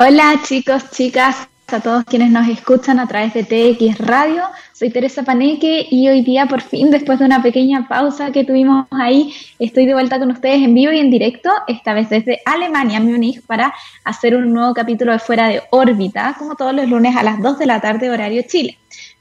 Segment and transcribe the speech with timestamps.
[0.00, 4.44] Hola chicos, chicas, a todos quienes nos escuchan a través de TX Radio.
[4.72, 8.86] Soy Teresa Paneque y hoy día por fin, después de una pequeña pausa que tuvimos
[8.92, 13.00] ahí, estoy de vuelta con ustedes en vivo y en directo, esta vez desde Alemania,
[13.00, 13.74] Múnich, para
[14.04, 17.58] hacer un nuevo capítulo de Fuera de órbita, como todos los lunes a las 2
[17.58, 18.78] de la tarde horario Chile.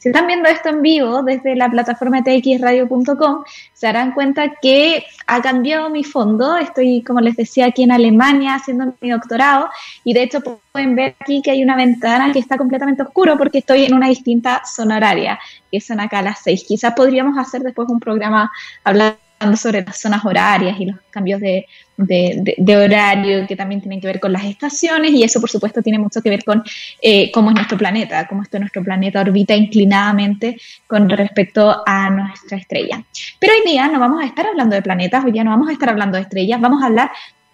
[0.07, 3.43] Si están viendo esto en vivo desde la plataforma txradio.com,
[3.73, 6.55] se darán cuenta que ha cambiado mi fondo.
[6.55, 9.69] Estoy, como les decía, aquí en Alemania haciendo mi doctorado
[10.05, 10.39] y de hecho
[10.71, 14.07] pueden ver aquí que hay una ventana que está completamente oscuro porque estoy en una
[14.07, 15.37] distinta zona horaria,
[15.69, 16.63] que son acá las seis.
[16.65, 18.49] Quizás podríamos hacer después un programa
[18.85, 19.17] hablando
[19.57, 21.65] sobre las zonas horarias y los cambios de,
[21.97, 26.21] horario que también tienen que ver con las estaciones y eso por supuesto tiene mucho
[26.21, 26.63] que ver con
[27.01, 32.57] eh, cómo es nuestro planeta, cómo este nuestro planeta orbita inclinadamente con respecto a nuestra
[32.57, 33.03] estrella.
[33.39, 35.73] Pero hoy día no vamos a estar hablando de planetas, hoy día no vamos a
[35.73, 37.11] estar hablando de estrellas, vamos a hablar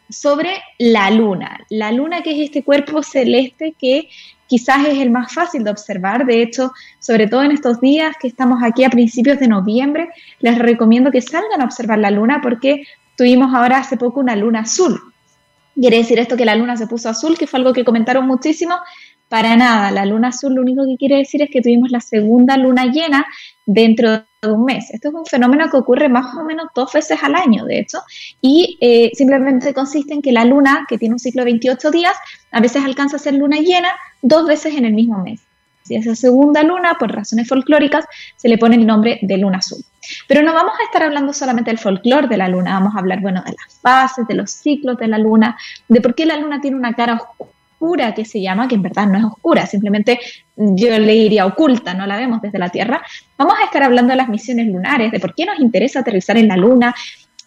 [0.09, 1.59] sobre la luna.
[1.69, 4.09] La luna que es este cuerpo celeste que
[4.47, 6.25] quizás es el más fácil de observar.
[6.25, 10.59] De hecho, sobre todo en estos días que estamos aquí a principios de noviembre, les
[10.59, 12.83] recomiendo que salgan a observar la luna porque
[13.17, 14.99] tuvimos ahora hace poco una luna azul.
[15.75, 18.75] Quiere decir esto que la luna se puso azul, que fue algo que comentaron muchísimo.
[19.27, 22.55] Para nada, la luna azul lo único que quiere decir es que tuvimos la segunda
[22.57, 23.25] luna llena
[23.65, 24.91] dentro de un mes.
[24.91, 27.99] Esto es un fenómeno que ocurre más o menos dos veces al año, de hecho,
[28.41, 32.13] y eh, simplemente consiste en que la luna, que tiene un ciclo de 28 días,
[32.51, 33.89] a veces alcanza a ser luna llena
[34.21, 35.41] dos veces en el mismo mes.
[35.83, 39.83] Si esa segunda luna, por razones folclóricas, se le pone el nombre de luna azul.
[40.27, 43.21] Pero no vamos a estar hablando solamente del folclore de la luna, vamos a hablar,
[43.21, 46.59] bueno, de las fases, de los ciclos de la luna, de por qué la luna
[46.61, 50.19] tiene una cara oscura que se llama, que en verdad no es oscura, simplemente
[50.55, 53.01] yo le diría oculta, no la vemos desde la Tierra.
[53.37, 56.47] Vamos a estar hablando de las misiones lunares, de por qué nos interesa aterrizar en
[56.47, 56.95] la Luna,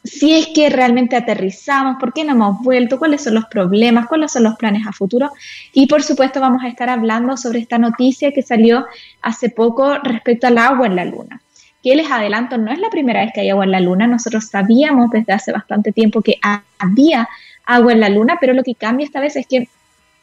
[0.07, 4.33] si es que realmente aterrizamos, por qué no hemos vuelto, cuáles son los problemas, cuáles
[4.33, 5.31] son los planes a futuro.
[5.73, 8.87] Y por supuesto vamos a estar hablando sobre esta noticia que salió
[9.23, 11.41] hace poco respecto al agua en la Luna.
[11.83, 14.47] Que les adelanto, no es la primera vez que hay agua en la Luna, nosotros
[14.47, 16.39] sabíamos desde hace bastante tiempo que
[16.79, 17.29] había
[17.65, 19.69] agua en la Luna, pero lo que cambia esta vez es que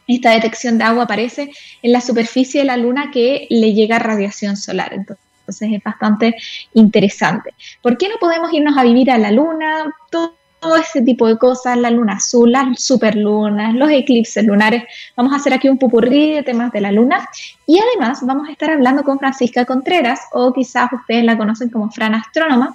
[0.08, 1.52] esta detección de agua aparece
[1.82, 4.94] en la superficie de la Luna que le llega radiación solar.
[4.94, 6.36] Entonces es bastante
[6.74, 7.54] interesante.
[7.82, 9.94] ¿Por qué no podemos irnos a vivir a la Luna?
[10.10, 10.36] Todo
[10.80, 14.84] ese tipo de cosas, la luna azul, las superlunas, los eclipses lunares.
[15.16, 17.28] Vamos a hacer aquí un pupurrí de temas de la luna
[17.68, 21.92] y además vamos a estar hablando con Francisca Contreras o quizás ustedes la conocen como
[21.92, 22.74] Fran Astrónoma.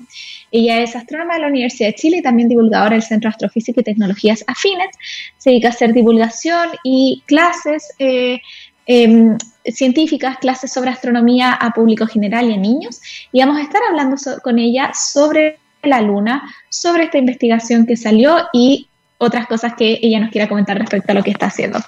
[0.51, 3.85] Ella es astrónoma de la Universidad de Chile y también divulgadora del Centro Astrofísica y
[3.85, 4.91] Tecnologías Afines.
[5.39, 8.41] Se dedica a hacer divulgación y clases eh,
[8.87, 9.37] em,
[9.73, 13.01] científicas, clases sobre astronomía a público general y a niños.
[13.33, 18.49] Y vamos a estar hablando con ella sobre la Luna sobre esta investigación que salió
[18.53, 21.81] y otras cosas que ella nos quiera comentar respecto a lo que está haciendo.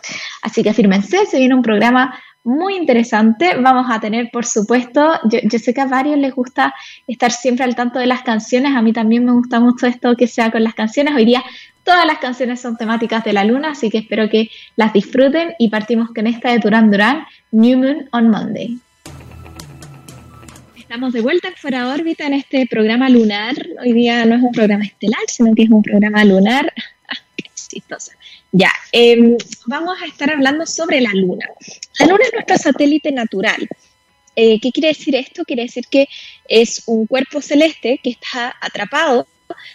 [0.42, 3.54] Así que fírmense, se viene un programa muy interesante.
[3.60, 6.74] Vamos a tener, por supuesto, yo, sé que a varios les gusta
[7.06, 10.26] estar siempre al tanto de las canciones, a mí también me gusta mucho esto que
[10.26, 11.14] sea con las canciones.
[11.14, 11.42] Hoy día
[11.84, 15.68] todas las canciones son temáticas de la luna, así que espero que las disfruten y
[15.68, 18.78] partimos con esta de Duran Duran, New Moon on Monday.
[20.76, 23.54] Estamos de vuelta fuera de órbita en este programa lunar.
[23.80, 26.72] Hoy día no es un programa estelar, sino que es un programa lunar.
[27.12, 28.12] Ah, qué chistosa.
[28.52, 31.46] Ya, em, vamos a estar hablando sobre la Luna.
[31.98, 33.68] La Luna es nuestro satélite natural.
[34.34, 35.44] Eh, ¿Qué quiere decir esto?
[35.44, 36.08] Quiere decir que
[36.48, 39.26] es un cuerpo celeste que está atrapado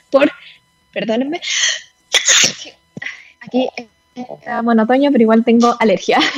[0.09, 0.31] por,
[0.91, 1.41] perdónenme,
[3.41, 3.69] aquí
[4.63, 6.19] bueno, otoño, pero igual tengo alergia.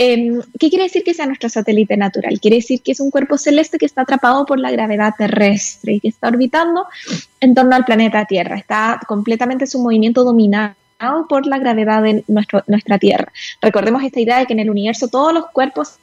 [0.00, 2.38] Em, ¿Qué quiere decir que sea nuestro satélite natural?
[2.40, 6.00] Quiere decir que es un cuerpo celeste que está atrapado por la gravedad terrestre y
[6.00, 6.86] que está orbitando
[7.40, 8.56] en torno al planeta Tierra.
[8.56, 10.77] Está completamente su movimiento dominado
[11.28, 13.32] por la gravedad de nuestro, nuestra Tierra.
[13.60, 15.98] Recordemos esta idea de que en el universo todos los cuerpos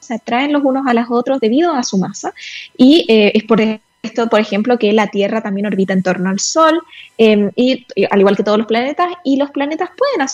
[0.00, 2.32] se atraen los unos a los otros debido a su masa
[2.76, 3.60] y eh, es por
[4.02, 6.80] esto, por ejemplo, que la Tierra también orbita en torno al Sol,
[7.18, 10.26] em, y, al igual que todos los planetas, y los planetas pueden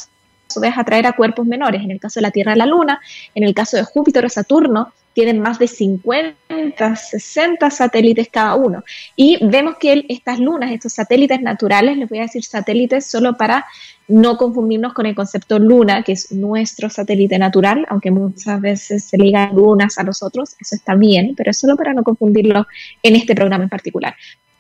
[0.77, 1.83] atraer a cuerpos menores.
[1.83, 3.01] En el caso de la Tierra, la Luna,
[3.35, 8.85] en el caso de Júpiter o Saturno, tienen más de 50, 60 satélites cada uno.
[9.17, 13.67] Y vemos que estas lunas, estos satélites naturales, les voy a decir satélites solo para
[14.09, 19.19] no confundirnos con el concepto luna, que es nuestro satélite natural, aunque muchas veces se
[19.19, 22.67] ligan lunas a los otros, eso está bien, pero es solo para no confundirlo
[23.03, 24.15] en este programa en particular.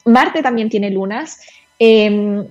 [0.04, 1.40] Marte también tiene lunas.
[1.78, 2.44] Em,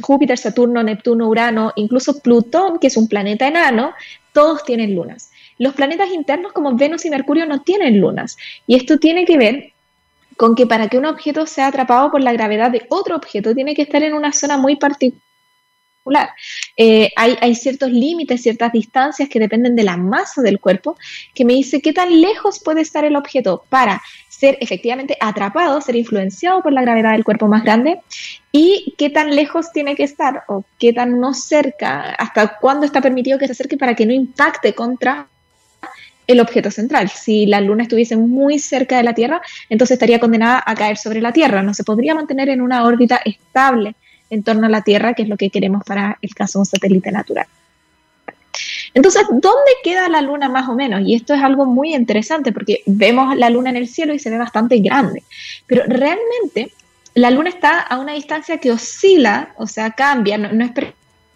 [0.00, 3.92] Júpiter, Saturno, Neptuno, Urano, incluso Plutón, que es un planeta enano,
[4.32, 5.30] todos tienen lunas.
[5.58, 8.36] Los planetas internos como Venus y Mercurio no tienen lunas.
[8.66, 9.72] Y esto tiene que ver
[10.36, 13.74] con que para que un objeto sea atrapado por la gravedad de otro objeto tiene
[13.74, 15.25] que estar en una zona muy particular
[16.76, 20.96] Eh, hay, hay, ciertos límites, ciertas distancias que dependen de la masa del cuerpo,
[21.34, 25.96] que me dice qué tan lejos puede estar el objeto para ser efectivamente atrapado, ser
[25.96, 28.00] influenciado por la gravedad del cuerpo más grande
[28.52, 33.00] y qué tan lejos tiene que estar o qué tan no cerca, hasta cuándo está
[33.00, 35.28] permitido que se acerque para que no impacte contra
[36.26, 37.08] el objeto central.
[37.08, 41.20] Si la Luna estuviese muy cerca de la Tierra, entonces estaría condenada a caer sobre
[41.20, 41.62] la Tierra.
[41.62, 43.94] No se podría mantener en una órbita estable
[44.30, 46.66] en torno a la Tierra, que es lo que queremos para el caso de un
[46.66, 47.46] satélite natural.
[48.94, 51.02] Entonces, ¿dónde queda la Luna más o menos?
[51.04, 54.30] Y esto es algo muy interesante porque vemos la Luna en el cielo y se
[54.30, 55.22] ve bastante grande,
[55.66, 56.72] pero realmente
[57.14, 60.70] la Luna está a una distancia que oscila, o sea, cambia, no, es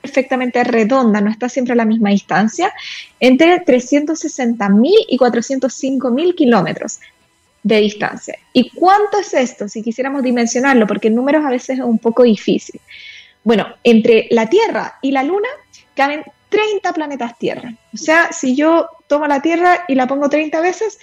[0.01, 2.73] perfectamente redonda, no está siempre a la misma distancia,
[3.19, 7.01] entre 360.000 y 405.000 kilómetros
[7.63, 8.39] de distancia.
[8.53, 9.69] ¿Y cuánto es esto?
[9.69, 12.81] Si quisiéramos dimensionarlo, porque en números a veces es un poco difícil.
[13.45, 15.49] Bueno, entre la Tierra y la Luna
[15.95, 17.75] caben 30 planetas Tierra.
[17.95, 20.99] O sea, si yo tomo la Tierra y la pongo 30 veces,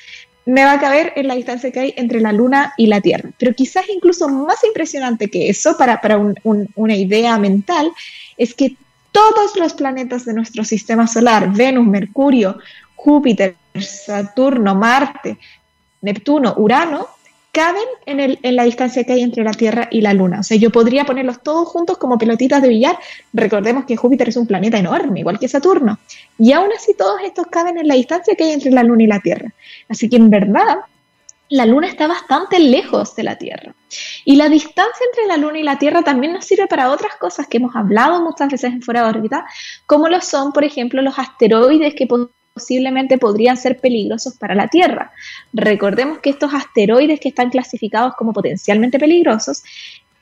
[0.46, 3.30] me va a caber en la distancia que hay entre la Luna y la Tierra.
[3.38, 7.92] Pero quizás incluso más impresionante que eso, para, para una idea mental,
[8.38, 8.76] es que
[9.12, 12.60] todos los planetas de nuestro sistema solar, Venus, Mercurio,
[12.96, 15.38] Júpiter, Saturno, Marte,
[16.08, 17.08] Neptuno, Urano,
[17.52, 20.40] caben en, el, en, la distancia que hay entre la Tierra y la Luna.
[20.40, 22.98] O sea, yo podría ponerlos todos juntos como pelotitas de billar.
[23.34, 25.98] Recordemos que Júpiter es un planeta enorme, igual que Saturno.
[26.38, 29.08] Y aún así todos estos caben en la distancia que hay entre la Luna y
[29.08, 29.54] la Tierra.
[29.90, 30.78] Así que en verdad,
[31.50, 33.74] la Luna está bastante lejos de la Tierra.
[34.26, 37.48] Y la distancia entre la Luna y la Tierra también nos sirve para otras cosas
[37.48, 39.46] que hemos hablado muchas veces en fuera de órbita,
[39.86, 42.08] como lo son, por ejemplo, los asteroides que
[42.58, 45.12] posiblemente podrían ser peligrosos para la Tierra.
[45.54, 49.62] Recordemos que estos asteroides que están clasificados como potencialmente peligrosos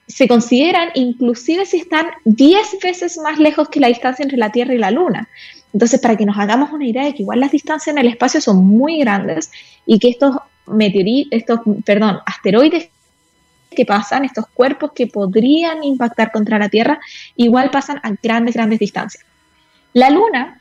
[0.05, 4.73] se consideran inclusive si están 10 veces más lejos que la distancia entre la Tierra
[4.73, 5.29] y la Luna.
[5.71, 8.41] Entonces, para que nos hagamos una idea de que igual las distancias en el espacio
[8.41, 9.49] son muy grandes
[9.85, 10.35] y que estos
[10.67, 12.89] meteoritos, estos, perdón, asteroides
[13.73, 16.99] que pasan, estos cuerpos que podrían impactar contra la Tierra,
[17.37, 19.23] igual pasan a grandes, grandes distancias.
[19.93, 20.59] La Luna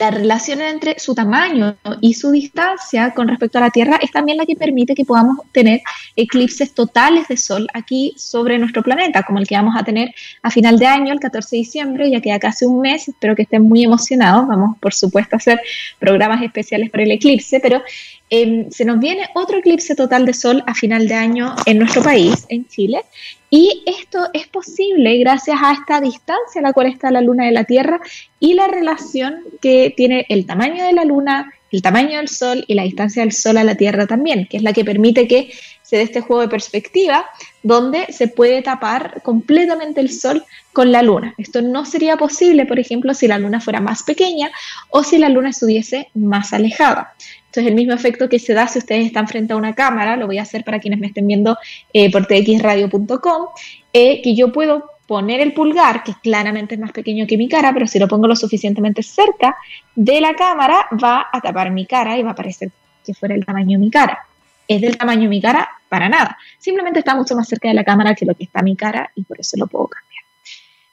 [0.00, 4.38] la relación entre su tamaño y su distancia con respecto a la Tierra es también
[4.38, 5.82] la que permite que podamos tener
[6.16, 10.50] eclipses totales de Sol aquí sobre nuestro planeta, como el que vamos a tener a
[10.50, 13.62] final de año, el 14 de diciembre, ya queda casi un mes, espero que estén
[13.62, 15.60] muy emocionados, vamos por supuesto a hacer
[15.98, 17.82] programas especiales por el eclipse, pero
[18.30, 22.02] em, se nos viene otro eclipse total de Sol a final de año en nuestro
[22.02, 23.02] país, en Chile,
[23.50, 27.50] y esto es posible gracias a esta distancia a la cual está la Luna de
[27.50, 28.00] la Tierra
[28.38, 32.74] y la relación que tiene el tamaño de la Luna, el tamaño del Sol y
[32.74, 35.50] la distancia del Sol a la Tierra también, que es la que permite que
[35.82, 37.28] se dé este juego de perspectiva
[37.62, 41.34] donde se puede tapar completamente el Sol con la Luna.
[41.38, 44.50] Esto no sería posible, por ejemplo, si la Luna fuera más pequeña
[44.88, 47.14] o si la Luna estuviese más alejada.
[47.46, 50.26] Entonces, el mismo efecto que se da si ustedes están frente a una cámara, lo
[50.26, 51.58] voy a hacer para quienes me estén viendo
[51.92, 53.46] eh, por txradio.com,
[53.92, 57.72] eh, que yo puedo poner el pulgar, que claramente es más pequeño que mi cara,
[57.72, 59.56] pero si lo pongo lo suficientemente cerca
[59.96, 62.70] de la cámara, va a tapar mi cara y va a parecer
[63.04, 64.29] que fuera el tamaño de mi cara.
[64.70, 65.68] ¿Es del tamaño de mi cara?
[65.88, 66.38] Para nada.
[66.56, 69.24] Simplemente está mucho más cerca de la cámara que lo que está mi cara y
[69.24, 70.22] por eso lo puedo cambiar.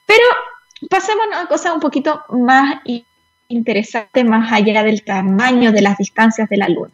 [0.03, 0.25] Pero
[0.89, 2.81] pasemos a una cosa un poquito más
[3.49, 6.89] interesante más allá del tamaño de las distancias de la Luna.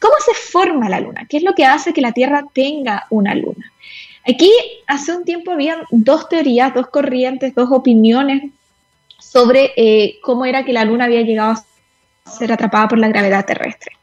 [0.00, 1.26] ¿Cómo se forma la Luna?
[1.28, 3.72] ¿Qué es lo que hace que la Tierra tenga una Luna?
[4.28, 4.50] Aquí
[4.88, 8.50] hace un tiempo había dos teorías, dos corrientes, dos opiniones
[9.20, 13.46] sobre eh, cómo era que la Luna había llegado a ser atrapada por la gravedad
[13.46, 13.95] terrestre.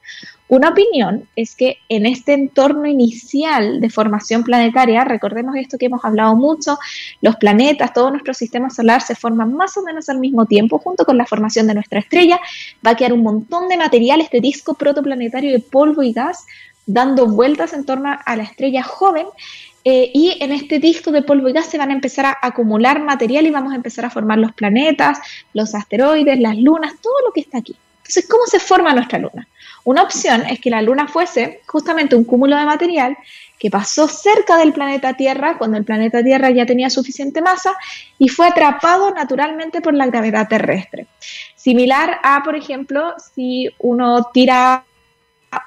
[0.54, 6.06] Una opinión es que en este entorno inicial de formación planetaria, recordemos esto que hemos
[6.06, 6.78] hablado mucho,
[7.22, 11.06] los planetas, todo nuestro sistema solar se forman más o menos al mismo tiempo, junto
[11.06, 12.40] con la formación de nuestra estrella,
[12.86, 16.46] va a quedar un montón de material, este disco protoplanetario de polvo y gas,
[16.86, 19.26] dando vueltas en torno a la estrella joven,
[19.84, 23.02] eh, y en este disco de polvo y gas se van a empezar a acumular
[23.02, 25.18] material y vamos a empezar a formar los planetas,
[25.54, 27.76] los asteroides, las lunas, todo lo que está aquí.
[28.04, 29.48] Entonces, ¿cómo se forma nuestra luna?
[29.86, 33.18] Una opción es que la Luna fuese justamente un cúmulo de material
[33.60, 37.74] que pasó cerca del planeta Tierra cuando el planeta Tierra ya tenía suficiente masa
[38.18, 41.08] y fue atrapado naturalmente por la gravedad terrestre.
[41.56, 44.86] Similar a, por ejemplo, si uno tira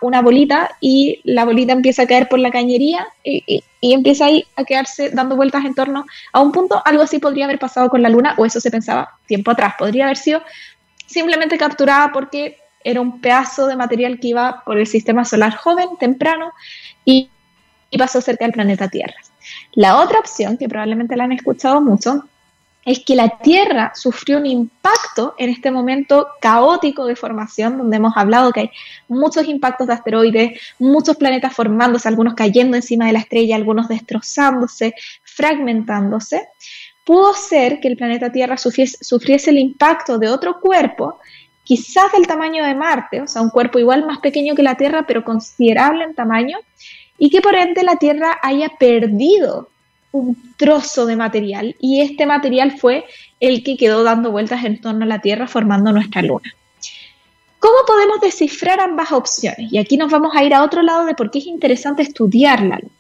[0.01, 4.65] una bolita y la bolita empieza a caer por la cañería y, empieza ahí a
[4.65, 8.09] quedarse dando vueltas en torno a un punto, algo así podría haber pasado con la
[8.09, 10.43] Luna o eso se pensaba tiempo atrás, podría haber sido
[11.07, 15.89] simplemente capturada porque era un pedazo de material que iba por el sistema solar joven,
[15.99, 16.53] temprano,
[17.05, 17.31] y,
[17.99, 19.17] pasó cerca del planeta Tierra.
[19.73, 22.29] La otra opción, que probablemente la han escuchado mucho,
[22.85, 28.17] es que la Tierra sufrió un impacto en este momento caótico de formación, donde hemos
[28.17, 28.71] hablado que hay
[29.09, 34.95] muchos impactos de asteroides, muchos planetas formándose, algunos cayendo encima de la estrella, algunos destrozándose,
[35.25, 36.49] fragmentándose,
[37.07, 41.21] pudo ser que el planeta Tierra sufriese, el impacto de otro cuerpo,
[41.63, 45.05] quizás del tamaño de Marte, o sea, un cuerpo igual más pequeño que la Tierra,
[45.07, 46.59] pero considerable en tamaño,
[47.17, 49.69] y que por ende la Tierra haya perdido
[50.11, 53.05] un trozo de material y este material fue
[53.39, 56.53] el que quedó dando vueltas en torno a la Tierra formando nuestra luna.
[57.61, 59.73] ¿Cómo podemos descifrar ambas opciones?
[59.73, 62.63] Y aquí nos vamos a ir a otro lado de por qué es interesante estudiar
[62.63, 62.96] la luna.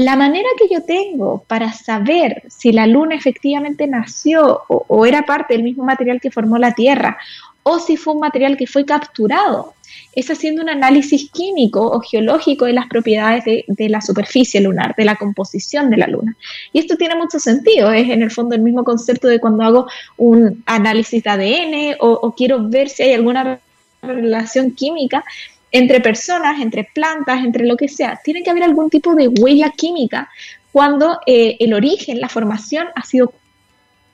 [0.00, 5.52] La manera que yo tengo para saber si la luna efectivamente nació o, era parte
[5.52, 7.18] del mismo material que formó la Tierra
[7.64, 9.74] o si fue un material que fue capturado
[10.14, 15.04] es haciendo un análisis químico o geológico de las propiedades de, la superficie lunar, de
[15.04, 16.34] la composición de la luna.
[16.72, 19.86] Y esto tiene mucho sentido, es en el fondo el mismo concepto de cuando hago
[20.16, 23.60] un análisis de ADN o, quiero ver si hay alguna
[24.00, 25.24] relación química
[25.72, 28.20] entre personas, entre plantas, entre lo que sea.
[28.22, 30.28] Tiene que haber algún tipo de huella química
[30.72, 33.32] cuando eh, el origen, la formación ha sido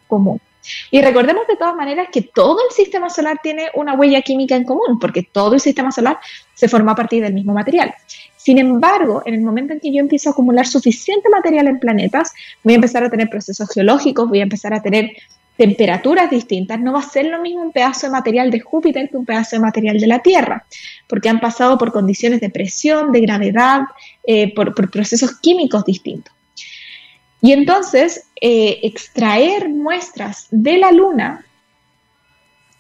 [0.06, 0.40] común.
[0.90, 4.64] Y recordemos de todas maneras que todo el sistema solar tiene una huella química en
[4.64, 6.18] común, porque todo el sistema solar
[6.54, 7.94] se forma a partir del mismo material.
[8.36, 12.32] Sin embargo, en el momento en que yo empiezo a acumular suficiente material en planetas,
[12.62, 15.12] voy a empezar a tener procesos geológicos, voy a empezar a tener
[15.56, 19.16] temperaturas distintas, no va a ser lo mismo un pedazo de material de Júpiter que
[19.16, 20.66] un pedazo de material de la Tierra,
[21.08, 23.82] porque han pasado por condiciones de presión, de gravedad,
[24.25, 26.32] eh, por procesos químicos distintos.
[27.40, 31.44] Y entonces, eh, extraer muestras de la Luna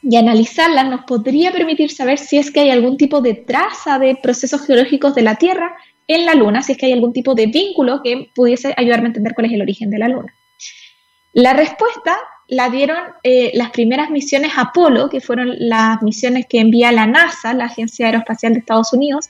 [0.02, 4.16] y analizarlas nos podría permitir saber si es que hay algún tipo de traza de
[4.16, 5.76] procesos geológicos de la Tierra
[6.08, 9.08] en la Luna, si es que hay algún tipo de vínculo que pudiese ayudarme a
[9.08, 10.34] entender cuál es el origen de la Luna.
[11.32, 12.16] La respuesta
[12.48, 17.52] la dieron eh, las primeras misiones Apolo, que fueron las misiones que envía la NASA,
[17.54, 19.28] la Agencia Aeroespacial de Estados Unidos,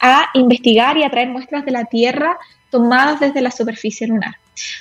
[0.00, 2.38] a investigar y a traer muestras de la Tierra
[2.70, 4.36] tomadas desde la superficie lunar.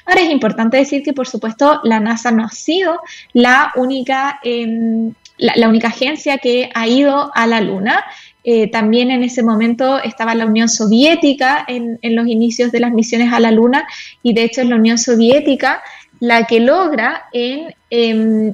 [0.05, 2.99] Ahora es importante decir que, por supuesto, la NASA no ha sido
[3.33, 8.05] la única, em, la, única agencia que ha ido a la Luna.
[8.43, 13.33] Eh, también en ese momento estaba la Unión Soviética en, los inicios de las misiones
[13.33, 13.87] a la Luna
[14.21, 15.81] y de hecho es la Unión Soviética
[16.25, 17.75] la que logra en,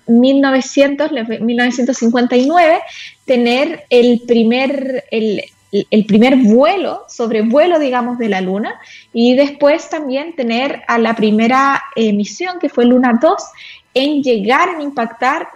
[0.05, 2.79] 1900, 1959
[3.25, 8.75] tener el primer, el, primer vuelo, sobrevuelo, digamos, de la Luna,
[9.13, 13.33] y después también tener a la primera misión, que fue Luna 2,
[13.93, 15.47] en llegar a impactar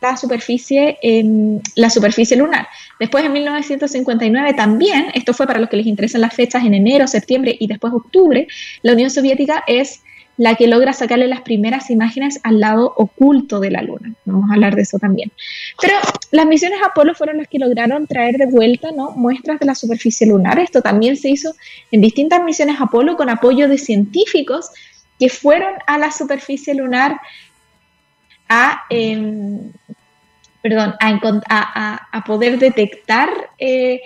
[0.00, 2.68] la superficie, en la superficie lunar.
[3.00, 7.08] Después, en 1959 también, esto fue para los que les interesan las fechas en enero,
[7.08, 8.46] septiembre y después octubre,
[8.82, 10.02] la Unión Soviética es
[10.38, 14.14] la que logra sacarle las primeras imágenes al lado oculto de la Luna.
[14.24, 15.32] Vamos a hablar de eso también.
[15.82, 15.94] Pero
[16.30, 19.10] las misiones Apolo fueron las que lograron traer de vuelta ¿no?
[19.10, 20.60] muestras de la superficie lunar.
[20.60, 21.54] Esto también se hizo
[21.90, 24.70] en distintas misiones Apolo con apoyo de científicos
[25.18, 27.20] que fueron a la superficie lunar
[28.48, 29.72] a, em,
[30.62, 33.28] perdón, a, poder detectar
[33.58, 34.02] eh,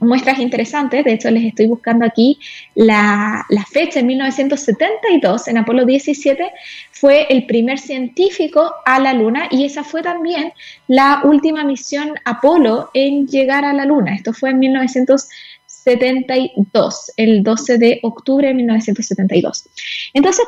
[0.00, 2.38] muestras interesantes, de hecho les estoy buscando aquí
[2.74, 6.50] la, fecha, en 1972, en Apolo 17,
[6.90, 10.52] fue el primer científico a la Luna y esa fue también
[10.88, 14.14] la última misión Apolo en llegar a la Luna.
[14.14, 19.68] Esto fue en 1972, el 12 de octubre de 1972.
[20.14, 20.46] Entonces,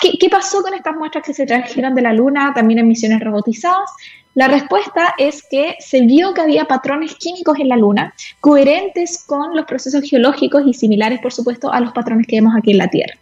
[0.00, 3.20] ¿qué, ¿qué, pasó con estas muestras que se trajeron de la Luna, también en misiones
[3.20, 3.90] robotizadas?
[4.36, 9.56] La respuesta es que se vio que había patrones químicos en la Luna coherentes con
[9.56, 12.88] los procesos geológicos y similares, por supuesto, a los patrones que vemos aquí en la
[12.88, 13.14] Tierra.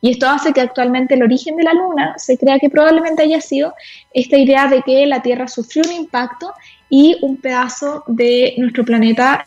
[0.00, 3.42] Y esto hace que actualmente el origen de la Luna se crea que probablemente haya
[3.42, 3.74] sido
[4.14, 6.54] esta idea de que la Tierra sufrió un impacto
[6.88, 9.46] y un pedazo de nuestro planeta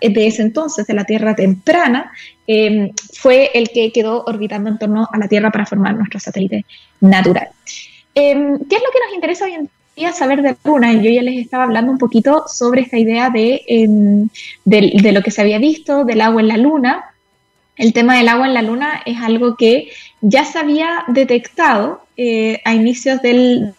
[0.00, 2.12] de ese entonces, de la Tierra temprana,
[2.46, 6.64] em, fue el que quedó orbitando en torno a la Tierra para formar nuestro satélite
[7.00, 7.48] natural.
[8.14, 10.12] Em, ¿Qué es lo que nos interesa hoy en día?
[10.12, 14.28] saber de Luna, y yo ya les estaba hablando un poquito sobre esta idea em,
[14.64, 17.04] de, de, lo que se había visto, del agua en la Luna.
[17.76, 22.60] El tema del agua en la Luna es algo que ya se había detectado eh,
[22.64, 23.74] a inicios del,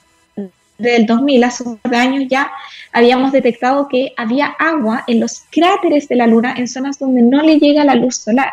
[0.77, 2.51] del 2000, hace un par de años ya
[2.91, 7.41] habíamos detectado que había agua en los cráteres de la Luna en zonas donde no
[7.41, 8.51] le llega la luz solar.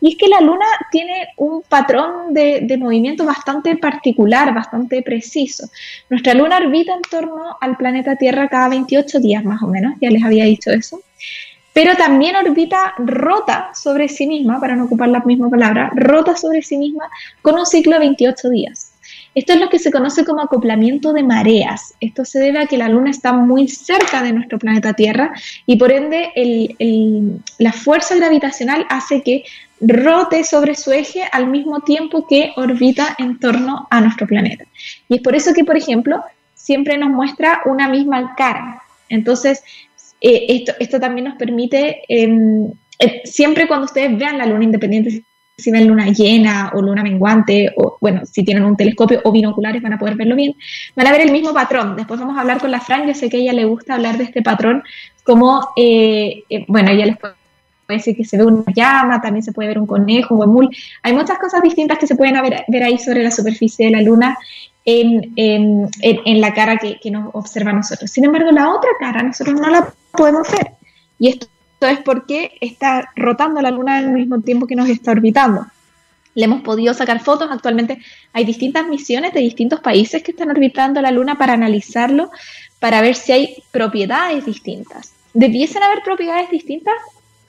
[0.00, 5.68] Y es que la Luna tiene un patrón de, movimiento bastante particular, bastante preciso.
[6.08, 10.10] Nuestra Luna orbita en torno al planeta Tierra cada 28 días más o menos, ya
[10.10, 11.00] les había dicho eso.
[11.72, 16.62] pero también orbita rota sobre sí misma, para no ocupar la misma palabra, rota sobre
[16.62, 17.04] sí misma
[17.40, 18.92] con un ciclo de 28 días.
[19.34, 21.94] Esto es lo que se conoce como acoplamiento de mareas.
[22.00, 25.32] Esto se debe a que la Luna está muy cerca de nuestro planeta Tierra
[25.66, 26.32] y por ende
[27.58, 29.44] la fuerza gravitacional hace que
[29.80, 34.64] rote sobre su eje al mismo tiempo que orbita en torno a nuestro planeta.
[35.08, 36.22] Y es por eso que, por ejemplo,
[36.54, 38.82] siempre nos muestra una misma cara.
[39.08, 39.62] Entonces,
[40.20, 45.22] eh, esto, esto, también nos permite, em, eh, siempre cuando ustedes vean la luna independiente,
[45.56, 49.82] si ven luna llena o luna menguante, o bueno, si tienen un telescopio o binoculares
[49.82, 50.54] van a poder verlo bien,
[50.94, 51.96] van a ver el mismo patrón.
[51.96, 54.18] Después vamos a hablar con la Fran, yo sé que a ella le gusta hablar
[54.18, 54.82] de este patrón,
[55.24, 57.37] como, eh, bueno, ella les puede
[57.96, 60.76] decir que se ve una llama, también se puede ver un conejo, un mul.
[61.02, 64.02] Hay muchas cosas distintas que se pueden ver, ver ahí sobre la superficie de la
[64.02, 64.36] luna
[64.84, 68.10] en, en, en, la cara que, que, nos observa a nosotros.
[68.10, 70.72] Sin embargo, la otra cara nosotros no la podemos ver.
[71.18, 71.48] Y esto
[71.80, 75.66] es porque está rotando la luna al mismo tiempo que nos está orbitando.
[76.34, 77.48] Le hemos podido sacar fotos.
[77.50, 77.98] Actualmente
[78.32, 82.30] hay distintas misiones de distintos países que están orbitando la luna para analizarlo,
[82.80, 85.12] para ver si hay propiedades distintas.
[85.34, 86.94] ¿Debiesen haber propiedades distintas?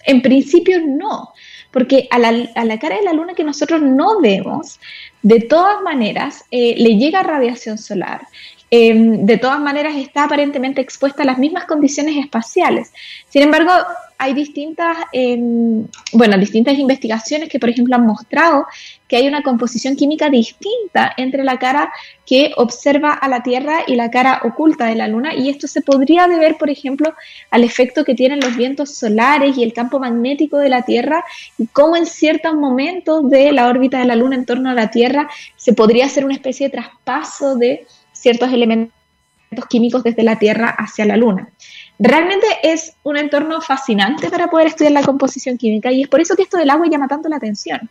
[0.06, 1.34] En principio no,
[1.72, 4.80] porque a la, cara de la luna que nosotros no vemos,
[5.22, 8.28] de todas maneras, eh, le llega radiación solar.
[8.72, 12.94] Em, de todas maneras está aparentemente expuesta a las mismas condiciones espaciales.
[13.28, 13.72] Sin embargo,
[14.20, 18.68] hay distintas, em, bueno, distintas investigaciones que, por ejemplo, han mostrado
[19.08, 21.92] que hay una composición química distinta entre la cara
[22.28, 25.82] que observa a la Tierra y la cara oculta de la Luna, y esto se
[25.82, 27.16] podría deber, por ejemplo,
[27.50, 31.24] al efecto que tienen los vientos solares y el campo magnético de la Tierra,
[31.58, 34.92] y cómo en ciertos momentos de la órbita de la Luna en torno a la
[34.92, 37.88] Tierra se podría hacer una especie de traspaso de
[38.20, 38.94] ciertos elementos
[39.70, 41.50] químicos desde la Tierra hacia la Luna.
[41.98, 46.36] Realmente es un entorno fascinante para poder estudiar la composición química y es por eso
[46.36, 47.90] que esto del agua llama tanto la atención.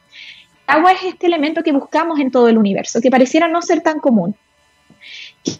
[0.66, 4.00] Agua es este elemento que buscamos en todo el universo, que pareciera no ser tan
[4.00, 4.36] común.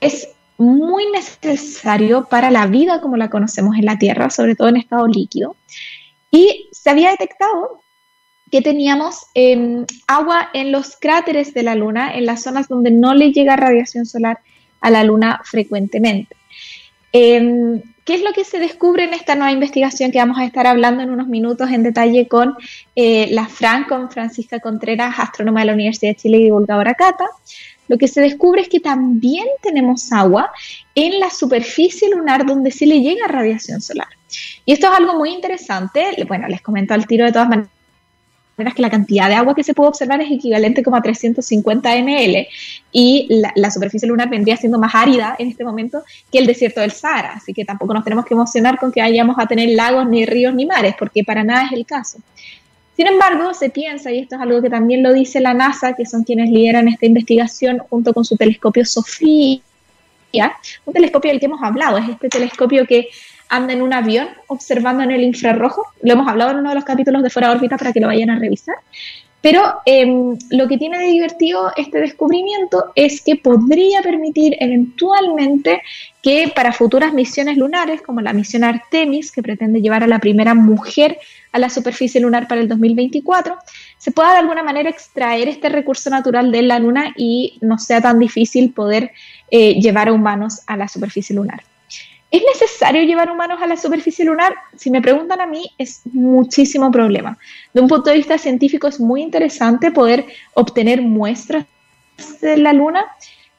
[0.01, 4.77] Es muy necesario para la vida como la conocemos en la Tierra, sobre todo en
[4.77, 5.57] estado líquido.
[6.31, 7.81] Y se había detectado
[8.51, 13.14] que teníamos em, agua en los cráteres de la Luna, en las zonas donde no
[13.14, 14.40] le llega radiación solar
[14.81, 16.37] a la Luna frecuentemente.
[17.12, 20.67] Em, ¿Qué es lo que se descubre en esta nueva investigación que vamos a estar
[20.67, 22.57] hablando en unos minutos en detalle con
[22.97, 27.27] eh, la Fran, con Francisca Contreras, astrónoma de la Universidad de Chile y divulgadora Cata?
[27.87, 30.51] Lo que se descubre es que también tenemos agua
[30.95, 34.09] en la superficie lunar donde sí le llega radiación solar.
[34.64, 36.17] Y esto es algo muy interesante.
[36.27, 37.71] Bueno, les comento al tiro de todas maneras
[38.75, 42.49] que la cantidad de agua que se puede observar es equivalente como a 350 ml
[42.90, 46.90] y la, superficie lunar vendría siendo más árida en este momento que el desierto del
[46.90, 50.27] Sahara, así que tampoco nos tenemos que emocionar con que vayamos a tener lagos, ni
[50.27, 52.18] ríos, ni mares, porque para nada es el caso.
[52.97, 56.05] Sin embargo, se piensa, y esto es algo que también lo dice la NASA, que
[56.05, 59.62] son quienes lideran esta investigación junto con su telescopio SOFIA,
[60.85, 63.09] un telescopio del que hemos hablado, es este telescopio que
[63.49, 65.85] anda en un avión observando en el infrarrojo.
[66.03, 68.07] Lo hemos hablado en uno de los capítulos de Fuera de órbita para que lo
[68.07, 68.77] vayan a revisar.
[69.41, 75.81] Pero em, lo que tiene de divertido este descubrimiento es que podría permitir eventualmente
[76.21, 80.55] que para futuras misiones lunares, como la misión Artemis, que pretende llevar a la primera
[80.55, 81.19] mujer
[81.53, 83.57] a la superficie lunar para el 2024,
[83.97, 88.01] se pueda de alguna manera extraer este recurso natural de la Luna y no sea
[88.01, 89.13] tan difícil poder
[89.53, 91.63] eh, llevar a humanos a la superficie lunar.
[92.31, 94.55] ¿Es necesario llevar humanos a la superficie lunar?
[94.77, 97.38] Si me preguntan a mí, es muchísimo problema.
[97.73, 101.64] De un punto de vista científico es muy interesante poder obtener muestras
[102.43, 103.07] de la Luna,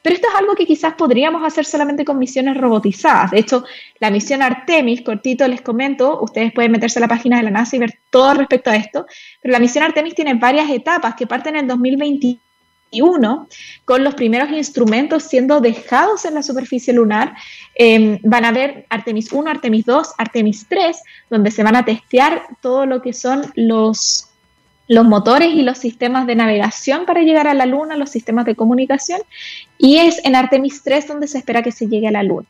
[0.02, 3.32] pero esto es algo que quizás podríamos hacer solamente con misiones robotizadas.
[3.32, 3.64] De hecho,
[3.98, 7.74] la misión Artemis, cortito les comento, ustedes pueden meterse a la página de la NASA
[7.74, 9.04] y ver todo respecto a esto,
[9.42, 12.40] pero la misión Artemis tiene varias etapas que parten en el 2021
[13.84, 17.34] con los primeros instrumentos siendo dejados en la superficie lunar.
[17.74, 22.42] Em, van a ver Artemis 1, Artemis 2, Artemis 3, donde se van a testear
[22.60, 24.28] todo lo que son los,
[24.88, 28.56] los motores y los sistemas de navegación para llegar a la Luna, los sistemas de
[28.56, 29.20] comunicación,
[29.78, 32.48] y es en Artemis 3 donde se espera que se llegue a la Luna.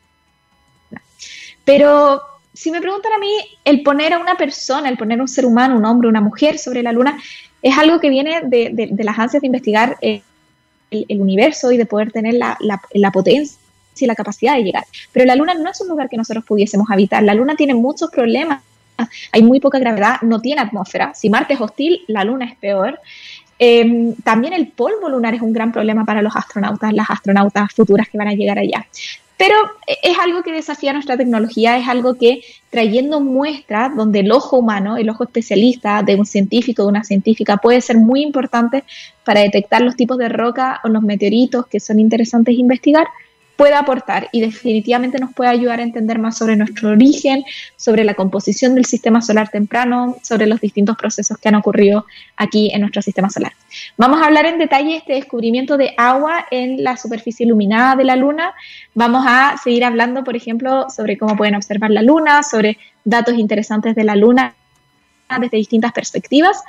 [1.63, 2.21] Pero
[2.53, 3.31] si me preguntan a mí,
[3.63, 6.83] el poner a una persona, el poner un ser humano, un hombre, una mujer sobre
[6.83, 7.17] la Luna,
[7.61, 10.21] es algo que viene de, las ansias de investigar eh,
[10.91, 13.57] el, universo y de poder tener la, la, potencia
[13.99, 14.85] y la capacidad de llegar.
[15.11, 17.23] Pero la Luna no es un lugar que nosotros pudiésemos habitar.
[17.23, 18.61] La Luna tiene muchos problemas.
[19.31, 21.13] Hay muy poca gravedad, no tiene atmósfera.
[21.15, 22.99] Si Marte es hostil, la Luna es peor.
[23.63, 28.09] Em, también el polvo lunar es un gran problema para los astronautas, las astronautas futuras
[28.09, 28.87] que van a llegar allá.
[29.37, 34.31] Pero eh, es algo que desafía nuestra tecnología, es algo que trayendo muestras donde el
[34.31, 38.83] ojo humano, el ojo especialista de un científico, de una científica, puede ser muy importante
[39.23, 43.05] para detectar los tipos de roca o los meteoritos que son interesantes investigar,
[43.61, 47.43] puede aportar y definitivamente nos puede ayudar a entender más sobre nuestro origen,
[47.77, 52.71] sobre la composición del sistema solar temprano, sobre los distintos procesos que han ocurrido aquí
[52.73, 53.51] en nuestro sistema solar.
[53.97, 58.03] Vamos a hablar en detalle de este descubrimiento de agua en la superficie iluminada de
[58.03, 58.51] la Luna.
[58.95, 63.93] Vamos a seguir hablando, por ejemplo, sobre cómo pueden observar la Luna, sobre datos interesantes
[63.93, 64.55] de la Luna
[65.39, 66.63] desde distintas perspectivas.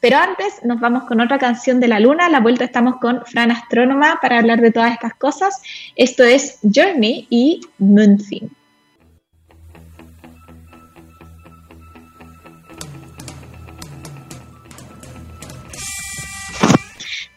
[0.00, 2.26] Pero antes nos vamos con otra canción de la luna.
[2.26, 5.60] A la vuelta estamos con Fran Astrónoma para hablar de todas estas cosas.
[5.96, 8.50] Esto es Journey y Moonthing.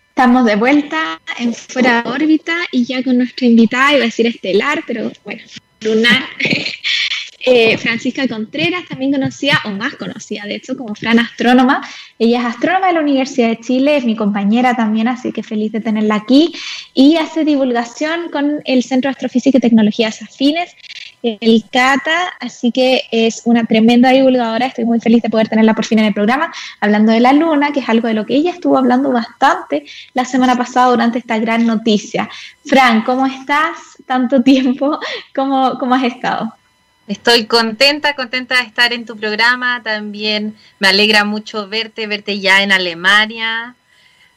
[0.10, 4.28] Estamos de vuelta en fuera de órbita y ya con nuestra invitada, iba a decir
[4.28, 5.41] estelar, pero bueno,
[5.80, 6.26] lunar,
[7.45, 11.82] Eh, Francisca Contreras, también conocida, o más conocida de hecho, como Fran Astrónoma.
[12.19, 15.71] Ella es astrónoma de la Universidad de Chile, es mi compañera también, así que feliz
[15.71, 16.54] de tenerla aquí.
[16.93, 20.75] Y hace divulgación con el Centro de Astrofísica y Tecnologías Afines,
[21.23, 24.65] el CATA, así que es una tremenda divulgadora.
[24.65, 27.71] Estoy muy feliz de poder tenerla por fin en el programa, hablando de la luna,
[27.71, 31.38] que es algo de lo que ella estuvo hablando bastante la semana pasada durante esta
[31.39, 32.30] gran noticia.
[32.65, 33.77] Fran, ¿cómo estás?
[34.06, 34.99] Tanto tiempo,
[35.36, 36.54] ¿cómo, cómo has estado?
[37.07, 39.81] Estoy contenta, contenta de estar en tu programa.
[39.83, 43.75] También me alegra mucho verte, verte ya en Alemania.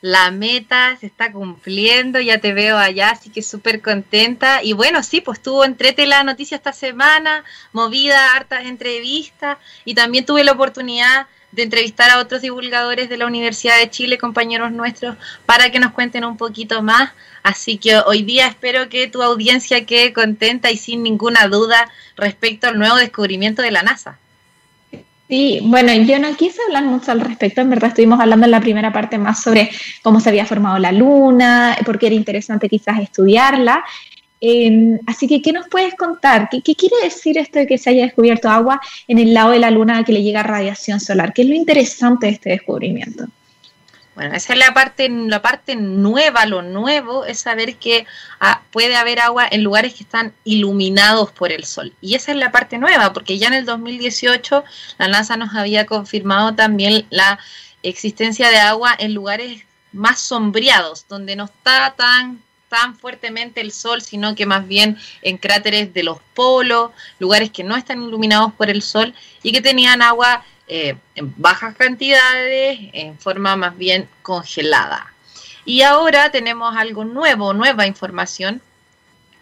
[0.00, 4.62] La meta se está cumpliendo, ya te veo allá, así que súper contenta.
[4.62, 10.27] Y bueno, sí, pues tuvo entrete la noticia esta semana, movida, hartas entrevistas, y también
[10.27, 15.17] tuve la oportunidad de entrevistar a otros divulgadores de la Universidad de Chile, compañeros nuestros,
[15.47, 17.12] para que nos cuenten un poquito más.
[17.43, 22.69] Así que hoy día espero que tu audiencia quede contenta y sin ninguna duda respecto
[22.69, 24.19] al nuevo descubrimiento de la NASA.
[25.29, 28.61] Sí, bueno, yo no quise hablar mucho al respecto, en verdad estuvimos hablando en la
[28.61, 29.71] primera parte más sobre
[30.03, 33.83] cómo se había formado la Luna, porque era interesante quizás estudiarla,
[34.47, 36.51] Em, así que, ¿qué nos puedes contar?
[36.51, 38.79] ¿Qué, quiere decir esto de que se haya descubierto agua
[39.09, 41.33] en el lado de la Luna que le llega radiación solar?
[41.33, 43.25] ¿Qué es lo interesante de este descubrimiento?
[44.15, 48.05] Bueno, esa es la parte, la parte nueva, lo nuevo es saber que
[48.39, 51.95] ah, puede haber agua en lugares que están iluminados por el sol.
[52.03, 54.63] Y esa es la parte nueva, porque ya en el 2018
[54.99, 57.39] la NASA nos había confirmado también la
[57.83, 62.43] existencia de agua en lugares más sombreados, donde no está tan
[62.75, 67.63] tan fuertemente el sol, sino que más bien en cráteres de los polos, lugares que
[67.63, 73.17] no están iluminados por el sol y que tenían agua eh, en bajas cantidades, en
[73.17, 75.13] forma más bien congelada.
[75.65, 78.61] Y ahora tenemos algo nuevo, nueva información.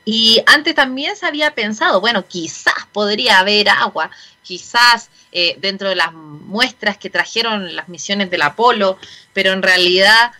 [0.04, 4.10] Y antes también se había pensado, bueno, quizás podría haber agua,
[4.42, 8.98] quizás eh, dentro de las muestras que trajeron las misiones del Apolo,
[9.32, 10.32] pero en realidad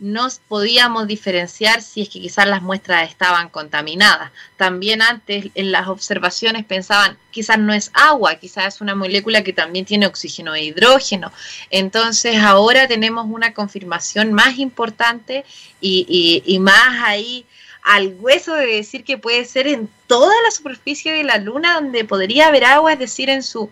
[0.00, 4.32] no podíamos diferenciar si es que quizás las muestras estaban contaminadas.
[4.56, 9.52] También antes en las observaciones pensaban, quizás no es agua, quizás es una molécula que
[9.52, 11.32] también tiene oxígeno e hidrógeno.
[11.68, 15.44] Entonces ahora tenemos una confirmación más importante
[15.80, 17.44] y, más ahí
[17.82, 22.04] al hueso de decir que puede ser en toda la superficie de la Luna donde
[22.04, 23.70] podría haber agua, es decir, en su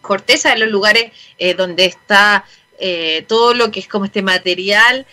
[0.00, 2.44] corteza, en los lugares eh, donde está
[2.78, 5.06] eh, todo lo que es como este material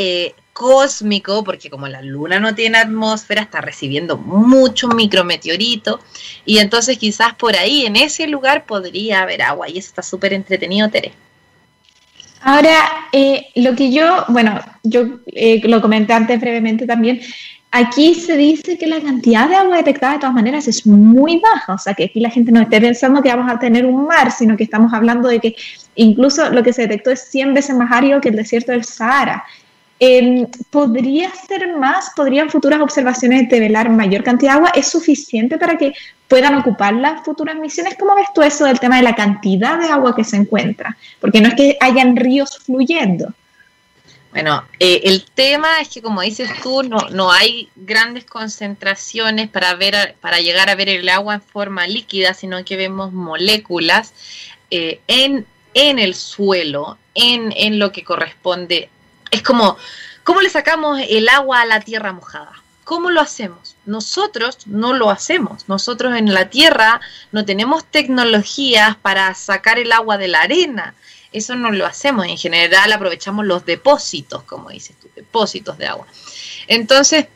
[0.00, 5.98] eh, cósmico, porque como la luna no tiene atmósfera, está recibiendo mucho micrometeorito,
[6.44, 10.32] y entonces quizás por ahí, en ese lugar, podría haber agua, y eso está súper
[10.34, 11.10] entretenido, Tere.
[12.40, 17.20] Ahora, eh, lo que yo, bueno, yo eh, lo comenté antes brevemente también,
[17.72, 21.74] aquí se dice que la cantidad de agua detectada de todas maneras es muy baja,
[21.74, 24.30] o sea que aquí la gente no esté pensando que vamos a tener un mar,
[24.30, 25.56] sino que estamos hablando de que
[25.96, 29.44] incluso lo que se detectó es 100 veces más árido que el desierto del Sahara.
[30.00, 32.12] Em, ¿Podría ser más?
[32.14, 34.72] ¿Podrían futuras observaciones develar mayor cantidad de agua?
[34.74, 35.92] ¿Es suficiente para que
[36.28, 37.96] puedan ocupar las futuras misiones?
[37.98, 40.96] ¿Cómo ves tú eso del tema de la cantidad de agua que se encuentra?
[41.20, 43.34] Porque no es que hayan ríos fluyendo.
[44.30, 49.74] Bueno, eh, el tema es que como dices tú, no, no hay grandes concentraciones para,
[49.74, 54.12] ver, para llegar a ver el agua en forma líquida, sino que vemos moléculas
[54.70, 58.90] eh, en, en el suelo, en, en lo que corresponde
[59.30, 59.76] es como,
[60.24, 62.52] ¿cómo le sacamos el agua a la tierra mojada?
[62.84, 63.76] ¿Cómo lo hacemos?
[63.84, 65.68] Nosotros no lo hacemos.
[65.68, 67.00] Nosotros en la tierra
[67.32, 70.94] no tenemos tecnologías para sacar el agua de la arena.
[71.30, 72.26] Eso no lo hacemos.
[72.26, 76.06] En general aprovechamos los depósitos, como dices tú, depósitos de agua.
[76.66, 77.26] Entonces,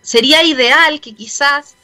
[0.00, 1.74] sería ideal que quizás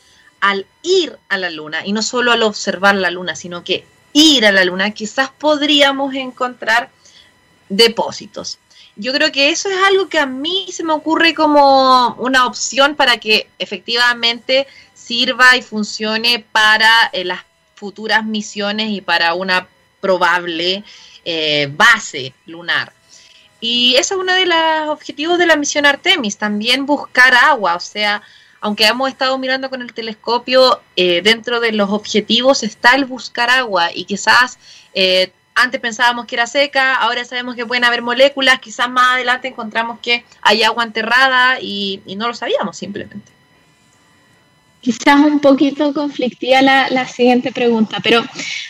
[0.40, 4.46] al ir a la luna, y no solo al observar la luna, sino que ir
[4.46, 6.90] a la luna, quizás podríamos encontrar
[7.68, 8.58] depósitos.
[8.96, 12.96] Yo creo que eso es algo que a mí se me ocurre como una opción
[12.96, 17.40] para que efectivamente sirva y funcione para eh, las
[17.74, 19.68] futuras misiones y para una
[20.00, 20.82] probable
[21.26, 22.92] eh, base lunar.
[23.60, 27.80] Y ese es uno de los objetivos de la misión Artemis, también buscar agua, o
[27.80, 28.22] sea,
[28.60, 33.50] aunque hemos estado mirando con el telescopio, eh, dentro de los objetivos está el buscar
[33.50, 34.58] agua y quizás
[35.56, 39.98] antes pensábamos que era seca, ahora sabemos que pueden haber moléculas, quizás más adelante encontramos
[40.00, 43.36] que hay agua enterrada y no lo sabíamos simplemente
[44.86, 48.24] quizás un poquito conflictiva la, siguiente pregunta, pero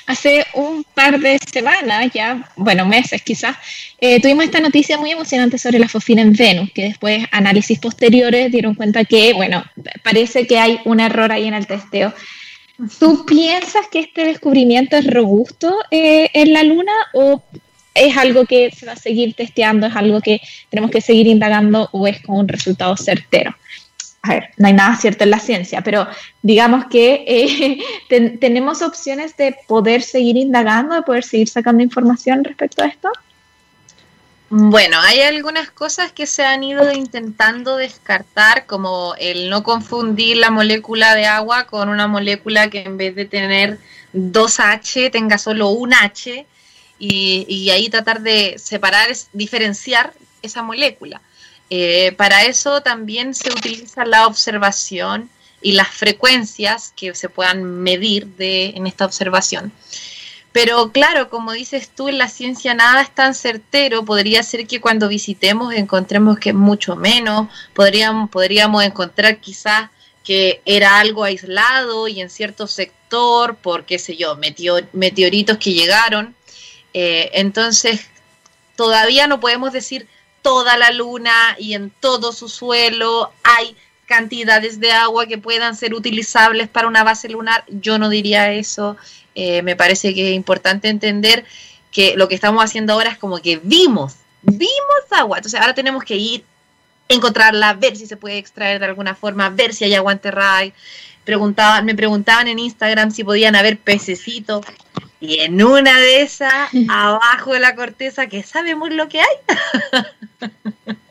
[0.07, 3.55] hace un par de semanas, ya, bueno, meses quizás,
[4.01, 8.51] eh, tuvimos esta noticia muy emocionante sobre la fosfina en Venus, que después análisis posteriores
[8.51, 9.63] dieron cuenta que, bueno,
[10.03, 12.15] parece que hay un error ahí en el testeo.
[12.99, 17.43] ¿Tú piensas que este descubrimiento es robusto eh, en la Luna o
[17.95, 21.89] es algo que se va a seguir testeando, es algo que tenemos que seguir indagando
[21.93, 23.55] o es con un resultado certero?
[24.27, 26.07] a ver, no hay nada cierto en la ciencia, pero
[26.43, 27.79] digamos que eh,
[28.41, 33.11] tenemos opciones de poder seguir indagando, de poder seguir sacando información respecto a esto.
[34.49, 40.51] Bueno, hay algunas cosas que se han ido intentando descartar, como el no confundir la
[40.51, 43.79] molécula de agua con una molécula que en vez de tener
[44.13, 46.47] dos H tenga solo un H
[46.99, 51.21] y, y ahí tratar de separar, diferenciar esa molécula.
[51.69, 55.29] Eh, para eso también se utiliza la observación
[55.61, 59.73] y las frecuencias que se puedan medir de, en esta observación.
[60.57, 64.07] Pero claro, como dices tú, en la ciencia nada es tan certero.
[64.07, 67.49] Podría ser que cuando visitemos encontremos que mucho menos.
[67.75, 69.91] Podríamos, podríamos encontrar quizás
[70.25, 74.39] que era algo aislado y en cierto sector, por qué sé yo,
[74.95, 76.35] meteoritos que llegaron.
[76.95, 78.09] Eh, entonces,
[78.77, 80.09] todavía no podemos decir
[80.41, 85.93] toda la luna y en todo su suelo hay cantidades de agua que puedan ser
[85.93, 87.63] utilizables para una base lunar.
[87.69, 88.97] Yo no diría eso.
[89.37, 91.45] Eh, me parece que es importante entender
[91.93, 95.37] que lo que estamos haciendo ahora es como que vimos, vimos agua.
[95.37, 96.45] Entonces ahora tenemos que ir,
[97.09, 100.63] encontrarla, ver si se puede extraer de alguna forma, ver si hay agua enterrada.
[101.25, 104.65] Preguntaban, me preguntaban en Instagram si podían haber pececitos.
[105.21, 109.37] Y en una de esas, abajo de la corteza, que sabemos lo que hay.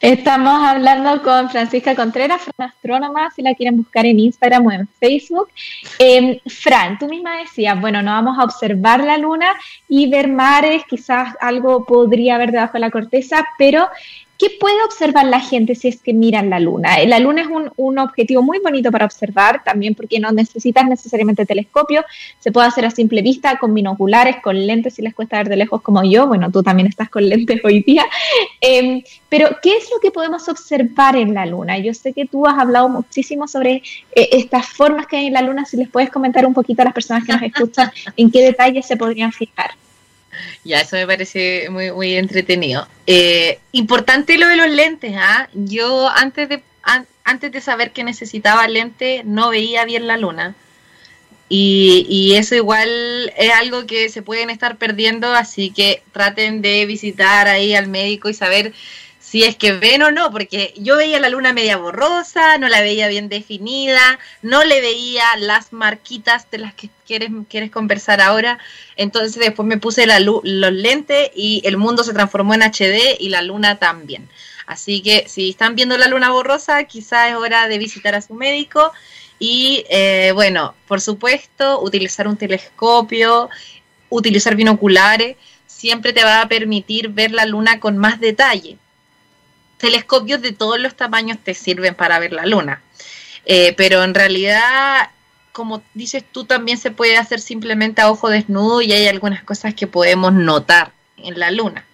[0.00, 5.48] Estamos hablando con Francisca Contreras, astrónoma, si la quieren buscar en Instagram o en Facebook.
[5.98, 9.54] Em, Fran, tú misma decías, bueno, no vamos a observar la luna
[9.88, 13.88] y ver mares, quizás algo podría haber debajo de la corteza, pero
[14.42, 16.98] ¿Qué puede observar la gente si es que miran la luna?
[17.06, 22.04] La luna es un, objetivo muy bonito para observar, también porque no necesitas necesariamente telescopio,
[22.40, 25.58] se puede hacer a simple vista, con binoculares, con lentes si les cuesta ver de
[25.58, 28.04] lejos como yo, bueno, tú también estás con lentes hoy día,
[28.60, 31.78] em, pero ¿qué es lo que podemos observar en la luna?
[31.78, 33.74] Yo sé que tú has hablado muchísimo sobre
[34.16, 36.86] eh, estas formas que hay en la luna, si les puedes comentar un poquito a
[36.86, 39.70] las personas que nos escuchan en qué detalles se podrían fijar.
[40.64, 42.86] Ya, eso me parece muy, muy entretenido.
[43.06, 45.48] Eh, importante lo de los lentes, ¿ah?
[45.54, 46.62] Yo antes de,
[47.24, 50.54] antes de saber que necesitaba lentes no veía bien la luna.
[51.48, 56.86] Y, y, eso igual es algo que se pueden estar perdiendo, así que traten de
[56.86, 58.72] visitar ahí al médico y saber
[59.32, 62.82] si es que ven o no, porque yo veía la luna media borrosa, no la
[62.82, 68.58] veía bien definida, no le veía las marquitas de las que quieres, quieres conversar ahora.
[68.94, 73.30] Entonces después me puse la los lentes y el mundo se transformó en HD y
[73.30, 74.28] la luna también.
[74.66, 78.34] Así que si están viendo la luna borrosa, quizás es hora de visitar a su
[78.34, 78.92] médico.
[79.38, 83.48] Y eh, bueno, por supuesto, utilizar un telescopio,
[84.10, 88.76] utilizar binoculares, siempre te va a permitir ver la luna con más detalle
[89.82, 92.80] telescopios de todos los tamaños te sirven para ver la luna.
[93.44, 95.10] Eh, pero en realidad,
[95.50, 99.74] como dices tú, también se puede hacer simplemente a ojo desnudo y hay algunas cosas
[99.74, 101.84] que podemos notar en la luna.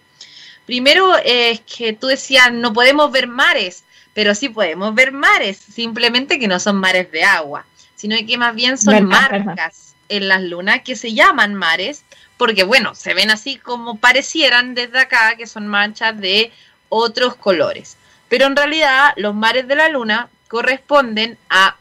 [0.67, 6.37] Primero es que tú decías, no podemos ver mares, pero sí podemos ver mares, simplemente
[6.37, 10.81] que no son mares de agua, sino que más bien son marcas en las lunas
[10.85, 12.03] que se llaman mares,
[12.37, 16.51] porque bueno, se ven así como parecieran desde acá, que son manchas de
[16.89, 17.97] otros colores.
[18.27, 21.77] Pero en realidad los mares de la luna corresponden a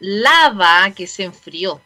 [0.00, 1.80] lava que se enfrió.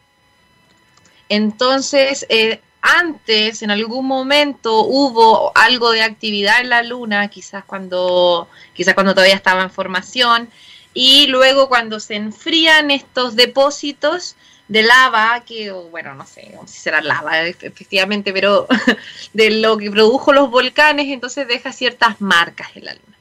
[1.29, 8.49] Entonces, eh, antes, en algún momento, hubo algo de actividad en la luna, quizás cuando,
[8.73, 10.49] quizás cuando todavía estaba en formación,
[10.93, 14.35] y luego cuando se enfrían estos depósitos
[14.67, 18.67] de lava, que bueno, no sé si será lava efectivamente, pero
[19.33, 23.17] de lo que produjo los volcanes, entonces deja ciertas marcas en la luna.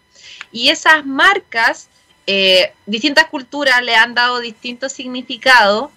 [0.52, 1.88] Y esas marcas,
[2.26, 5.90] eh, distintas culturas le han dado distintos significados.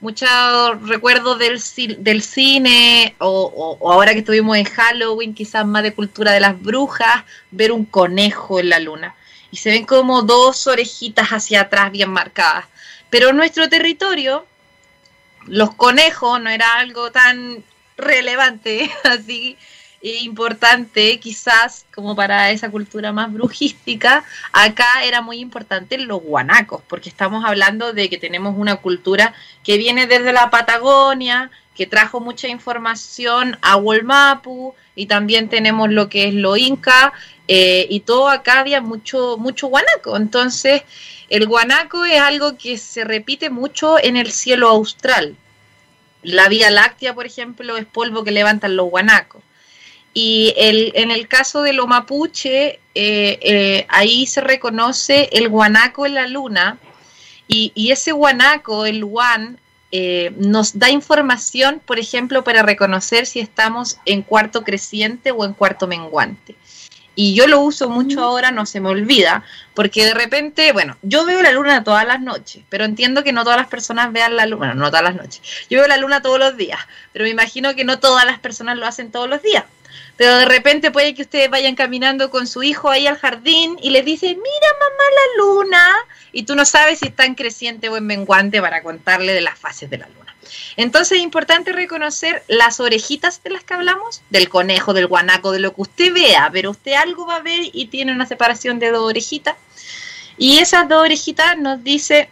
[0.00, 0.28] Muchos
[0.88, 1.60] recuerdos del,
[2.02, 7.24] del cine, o, ahora que estuvimos en Halloween, quizás más de cultura de las brujas,
[7.52, 9.14] ver un conejo en la luna
[9.52, 12.64] y se ven como dos orejitas hacia atrás bien marcadas.
[13.10, 14.46] Pero nuestro territorio,
[15.46, 17.62] los conejos no era algo tan
[17.96, 19.56] relevante, así
[20.02, 27.08] importante quizás como para esa cultura más brujística, acá era muy importante los guanacos, porque
[27.08, 32.48] estamos hablando de que tenemos una cultura que viene desde la Patagonia, que trajo mucha
[32.48, 37.12] información a Wolmapu, y también tenemos lo que es lo Inca,
[37.48, 40.16] eh, y todo acá había mucho, mucho guanaco.
[40.16, 40.82] Entonces,
[41.30, 45.34] el guanaco es algo que se repite mucho en el cielo austral.
[46.22, 49.42] La Vía Láctea, por ejemplo, es polvo que levantan los guanacos.
[50.14, 56.04] Y el, en el caso de lo mapuche, eh, eh, ahí se reconoce el guanaco
[56.04, 56.78] en la luna,
[57.48, 59.58] y, y ese guanaco, el guan,
[59.92, 65.52] eh, nos da información, por ejemplo, para reconocer si estamos en cuarto creciente o en
[65.52, 66.56] cuarto menguante.
[67.14, 68.22] Y yo lo uso mucho mm.
[68.22, 72.22] ahora, no se me olvida, porque de repente, bueno, yo veo la luna todas las
[72.22, 75.14] noches, pero entiendo que no todas las personas vean la luna, bueno, no todas las
[75.14, 75.42] noches.
[75.68, 76.80] Yo veo la luna todos los días,
[77.12, 79.64] pero me imagino que no todas las personas lo hacen todos los días.
[80.16, 83.90] Pero de repente puede que ustedes vayan caminando con su hijo ahí al jardín y
[83.90, 85.94] les dice, mira mamá la luna,
[86.32, 89.58] y tú no sabes si está en creciente o en menguante para contarle de las
[89.58, 90.22] fases de la luna.
[90.76, 95.60] Entonces es importante reconocer las orejitas de las que hablamos, del conejo, del guanaco, de
[95.60, 98.90] lo que usted vea, pero usted algo va a ver y tiene una separación de
[98.90, 99.56] dos orejitas.
[100.36, 102.28] Y esas dos orejitas nos dice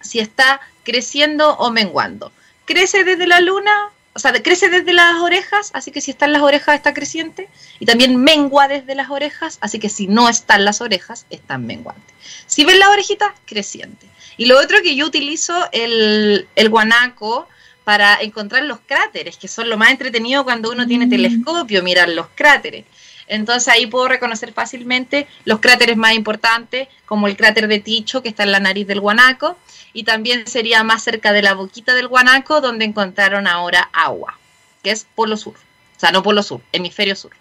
[0.00, 2.32] si está creciendo o menguando.
[2.64, 6.40] Crece desde la luna, o sea, crece desde las orejas, así que si están las
[6.40, 10.80] orejas está creciente, y también mengua desde las orejas, así que si no están las
[10.80, 12.14] orejas, están menguantes.
[12.46, 14.06] Si ven las orejitas, creciente.
[14.38, 17.46] Y lo otro que yo utilizo el, el guanaco
[17.84, 21.10] para encontrar los cráteres, que son lo más entretenido cuando uno tiene mm.
[21.10, 22.86] telescopio, mirar los cráteres.
[23.28, 28.28] Entonces ahí puedo reconocer fácilmente los cráteres más importantes, como el cráter de Ticho, que
[28.28, 29.56] está en la nariz del guanaco,
[29.92, 34.38] y también sería más cerca de la boquita del guanaco, donde encontraron ahora agua,
[34.82, 35.54] que es Polo Sur.
[35.54, 37.32] O sea, no Polo Sur, hemisferio sur.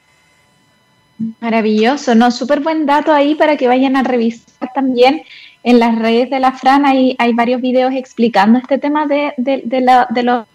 [1.40, 2.32] Maravilloso, ¿no?
[2.32, 5.24] Súper buen dato ahí para que vayan a revisar también
[5.64, 6.86] en las redes de la Fran.
[6.86, 9.34] Hay, varios videos explicando este tema de
[10.24, 10.46] los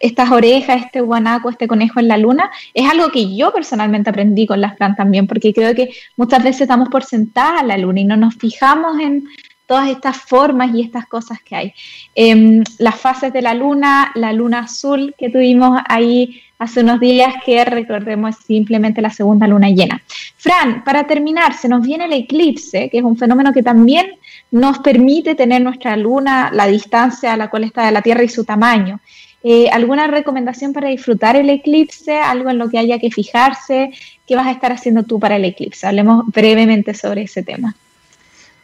[0.00, 4.46] estas orejas, este guanaco, este conejo en la luna, es algo que yo personalmente aprendí
[4.46, 8.04] con las Fran también, porque creo que muchas veces damos por sentada la luna y
[8.04, 9.28] no nos fijamos en
[9.66, 11.74] todas estas formas y estas cosas que hay.
[12.14, 17.34] Em, las fases de la luna, la luna azul que tuvimos ahí hace unos días,
[17.44, 20.02] que recordemos simplemente la segunda luna llena.
[20.36, 24.06] Fran, para terminar, se nos viene el eclipse, que es un fenómeno que también
[24.50, 28.28] nos permite tener nuestra luna, la distancia a la cual está de la Tierra y
[28.28, 29.00] su tamaño.
[29.48, 32.18] Eh, ¿Alguna recomendación para disfrutar el eclipse?
[32.18, 33.92] ¿Algo en lo que haya que fijarse?
[34.26, 35.86] ¿Qué vas a estar haciendo tú para el eclipse?
[35.86, 37.76] Hablemos brevemente sobre ese tema.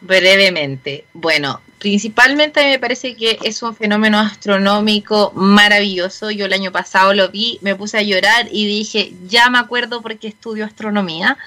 [0.01, 1.05] Brevemente.
[1.13, 6.31] Bueno, principalmente me parece que es un fenómeno astronómico maravilloso.
[6.31, 10.01] Yo el año pasado lo vi, me puse a llorar y dije, ya me acuerdo
[10.01, 11.37] porque estudio astronomía.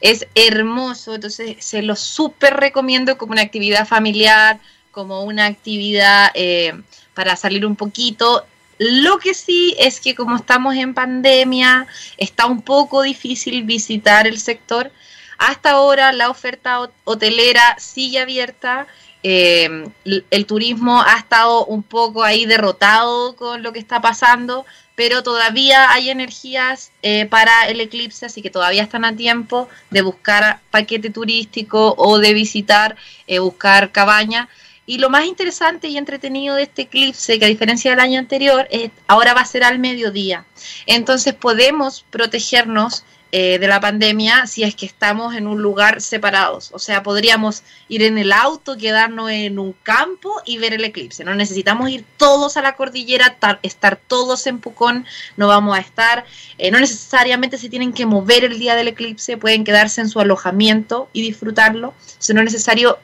[0.00, 4.60] Es hermoso, entonces se lo súper recomiendo como una actividad familiar,
[4.92, 6.72] como una actividad eh,
[7.14, 8.46] para salir un poquito.
[8.78, 11.86] Lo que sí es que como estamos en pandemia,
[12.18, 14.92] está un poco difícil visitar el sector.
[15.38, 18.86] Hasta ahora la oferta hotelera sigue abierta.
[19.22, 25.22] Eh, el turismo ha estado un poco ahí derrotado con lo que está pasando, pero
[25.22, 30.60] todavía hay energías eh, para el eclipse, así que todavía están a tiempo de buscar
[30.70, 34.48] paquete turístico o de visitar, eh, buscar cabaña.
[34.86, 38.68] Y lo más interesante y entretenido de este eclipse, que a diferencia del año anterior,
[38.70, 40.46] es, ahora va a ser al mediodía.
[40.86, 46.70] Entonces podemos protegernos eh, de la pandemia si es que estamos en un lugar separados.
[46.72, 51.24] O sea, podríamos ir en el auto, quedarnos en un campo y ver el eclipse.
[51.24, 55.04] No necesitamos ir todos a la cordillera, estar todos en Pucón,
[55.36, 56.24] no vamos a estar.
[56.56, 60.20] Eh, no necesariamente se tienen que mover el día del eclipse, pueden quedarse en su
[60.20, 61.88] alojamiento y disfrutarlo.
[61.88, 62.98] O no es necesario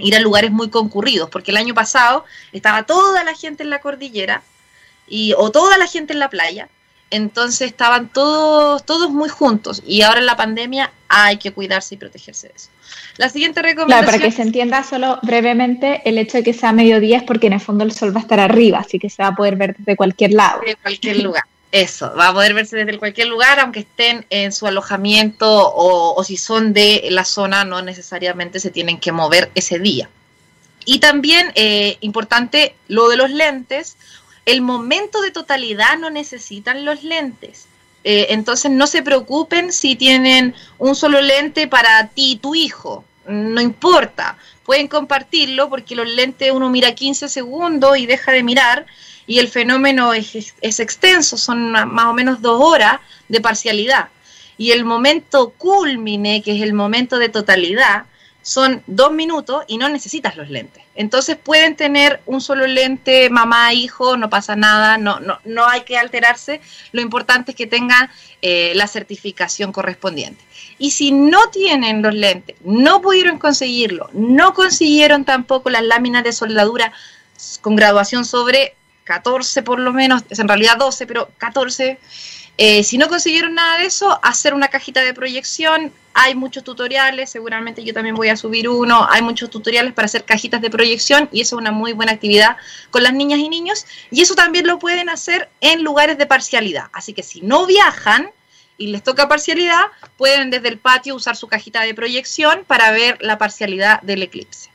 [0.00, 3.80] ir a lugares muy concurridos, porque el año pasado estaba toda la gente en la
[3.80, 4.42] cordillera
[5.08, 6.68] y, o toda la gente en la playa,
[7.10, 11.98] entonces estaban todos, todos muy juntos y ahora en la pandemia hay que cuidarse y
[11.98, 12.68] protegerse de eso.
[13.16, 14.04] La siguiente recomendación.
[14.04, 17.48] Claro, para que se entienda solo brevemente, el hecho de que sea mediodía es porque
[17.48, 19.56] en el fondo el sol va a estar arriba, así que se va a poder
[19.56, 20.60] ver desde cualquier lado.
[20.64, 21.44] De cualquier lugar.
[21.72, 26.36] Eso, va a poder verse desde cualquier lugar, aunque estén en su alojamiento o, si
[26.36, 30.10] son de la zona, no necesariamente se tienen que mover ese día.
[30.84, 33.96] Y también, eh, importante, lo de los lentes,
[34.46, 37.66] el momento de totalidad no necesitan los lentes.
[38.02, 43.04] Eh, entonces no se preocupen si tienen un solo lente para ti y tu hijo,
[43.26, 48.86] no importa, pueden compartirlo porque los lentes uno mira 15 segundos y deja de mirar
[49.26, 54.08] y el fenómeno es, es extenso, son más o menos dos horas de parcialidad.
[54.58, 58.04] Y el momento culmine, que es el momento de totalidad,
[58.42, 60.82] son dos minutos y no necesitas los lentes.
[60.94, 65.82] Entonces pueden tener un solo lente, mamá, hijo, no pasa nada, no, no, no hay
[65.82, 66.60] que alterarse.
[66.92, 68.10] Lo importante es que tengan
[68.42, 70.42] eh, la certificación correspondiente.
[70.78, 76.32] Y si no tienen los lentes, no pudieron conseguirlo, no consiguieron tampoco las láminas de
[76.32, 76.92] soldadura
[77.60, 81.98] con graduación sobre 14 por lo menos, en realidad 12, pero 14
[82.62, 85.94] eh, si no consiguieron nada de eso, hacer una cajita de proyección.
[86.12, 89.06] Hay muchos tutoriales, seguramente yo también voy a subir uno.
[89.10, 92.58] Hay muchos tutoriales para hacer cajitas de proyección y eso es una muy buena actividad
[92.90, 93.86] con las niñas y niños.
[94.10, 96.90] Y eso también lo pueden hacer en lugares de parcialidad.
[96.92, 98.30] Así que si no viajan
[98.76, 99.84] y les toca parcialidad,
[100.18, 104.69] pueden desde el patio usar su cajita de proyección para ver la parcialidad del eclipse.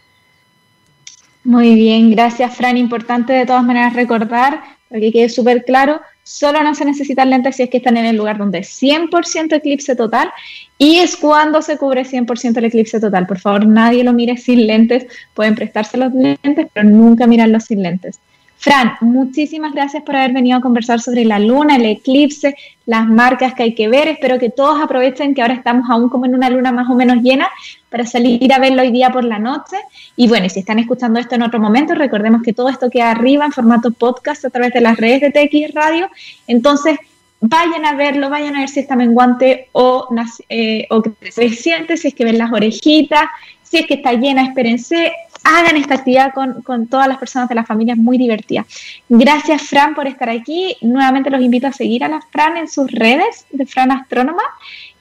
[1.46, 2.76] Muy bien, gracias Fran.
[2.76, 7.56] Importante de todas maneras recordar, para que quede súper claro, Solo no se necesitan lentes
[7.56, 10.32] si es que están en el lugar donde es 100% eclipse total
[10.80, 13.28] y es cuando se cubre 100% el eclipse total.
[13.28, 15.06] Por favor, nadie lo mire sin lentes.
[15.36, 18.20] Pueden prestarse los lentes, pero nunca mirarlos sin lentes.
[18.66, 22.56] Fran, muchísimas gracias por haber venido a conversar sobre la luna, el eclipse,
[22.88, 24.08] las marcas que hay que ver.
[24.08, 27.18] Espero que todos aprovechen que ahora estamos aún como en una luna más o menos
[27.18, 27.48] llena
[27.92, 29.78] para salir a verlo hoy día por la noche.
[30.16, 33.46] Y bueno, si están escuchando esto en otro momento, recordemos que todo esto queda arriba
[33.46, 36.10] en formato podcast a través de las redes de TX Radio.
[36.48, 36.98] Entonces,
[37.42, 40.08] vayan a verlo, vayan a ver si está menguante o,
[40.50, 43.26] eh, o creciente, si es que ven las orejitas,
[43.62, 45.12] si es que está llena, espérense,
[45.46, 48.66] hagan esta actividad con, todas las personas de la familia, es muy divertida.
[49.08, 50.76] Gracias, Fran, por estar aquí.
[50.82, 54.44] Nuevamente los invito a seguir a la Fran en sus redes de Fran Astrónoma.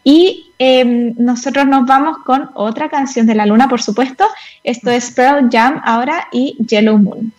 [0.05, 4.27] Y em, nosotros nos vamos con otra canción de la luna, por supuesto.
[4.63, 7.33] Esto es Pearl Jam ahora y Yellow Moon.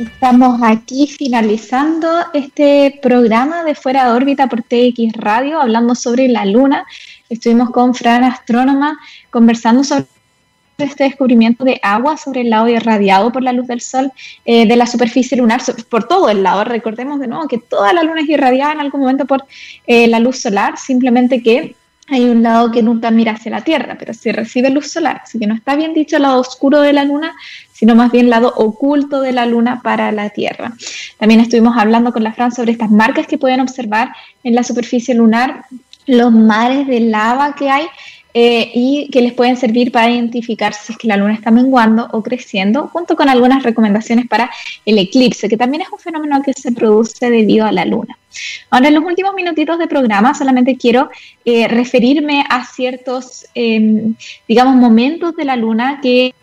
[0.00, 6.44] Estamos aquí finalizando este programa de Fuera de órbita por TX Radio, hablando sobre la
[6.44, 6.84] luna.
[7.28, 8.98] Estuvimos con Fran Astrónoma
[9.30, 10.13] conversando sobre
[10.78, 14.10] este descubrimiento de agua sobre el lado irradiado por la luz del sol
[14.44, 16.64] eh, de la superficie lunar, por todo el lado.
[16.64, 19.44] Recordemos de nuevo que toda la luna es irradiada en algún momento por
[19.86, 21.76] eh, la luz solar, simplemente que
[22.08, 25.22] hay un lado que nunca mira hacia la Tierra, pero sí recibe luz solar.
[25.22, 27.34] Así que no está bien dicho el lado oscuro de la luna,
[27.72, 30.72] sino más bien el lado oculto de la luna para la Tierra.
[31.18, 35.14] También estuvimos hablando con la Fran sobre estas marcas que pueden observar en la superficie
[35.14, 35.64] lunar,
[36.06, 37.86] los mares de lava que hay
[38.36, 42.08] eh, y que les pueden servir para identificar si es que la luna está menguando
[42.10, 44.50] o creciendo, junto con algunas recomendaciones para
[44.84, 48.18] el eclipse, que también es un fenómeno que se produce debido a la luna.
[48.70, 51.10] Ahora, en los últimos minutitos de programa, solamente quiero
[51.44, 54.16] eh, referirme a ciertos, em,
[54.48, 56.34] digamos, momentos de la luna que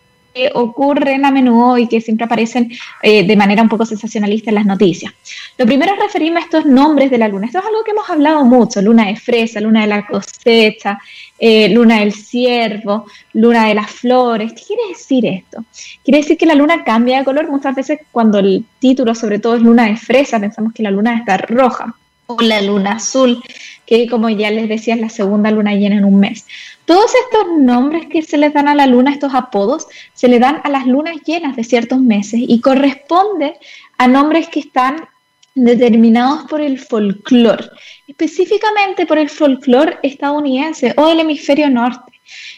[0.54, 2.72] ocurren a menudo y que siempre aparecen
[3.02, 5.14] eh, de manera un poco sensacionalista en las noticias.
[5.58, 7.48] Lo primero es referirme a estos nombres de la luna.
[7.48, 11.00] Esto es algo que hemos hablado mucho, luna de fresa, luna de la cosecha,
[11.38, 14.54] eh, luna del ciervo, luna de las flores.
[14.54, 15.66] ¿Qué quiere decir esto?
[16.04, 17.50] Quiere decir que la luna cambia de color.
[17.50, 21.18] Muchas veces cuando el título sobre todo es luna de fresa, pensamos que la luna
[21.18, 21.96] está roja
[22.28, 23.44] o la luna azul,
[23.86, 26.46] que como ya les decía es la segunda luna llena en un mes.
[26.92, 30.60] Todos estos nombres que se les dan a la luna, estos apodos, se le dan
[30.66, 33.54] a las lunas llenas de ciertos meses y corresponden
[33.98, 35.08] a nombres que están
[35.56, 37.70] determinados por el folclore,
[38.10, 42.12] específicamente por el folclore estadounidense o del hemisferio norte.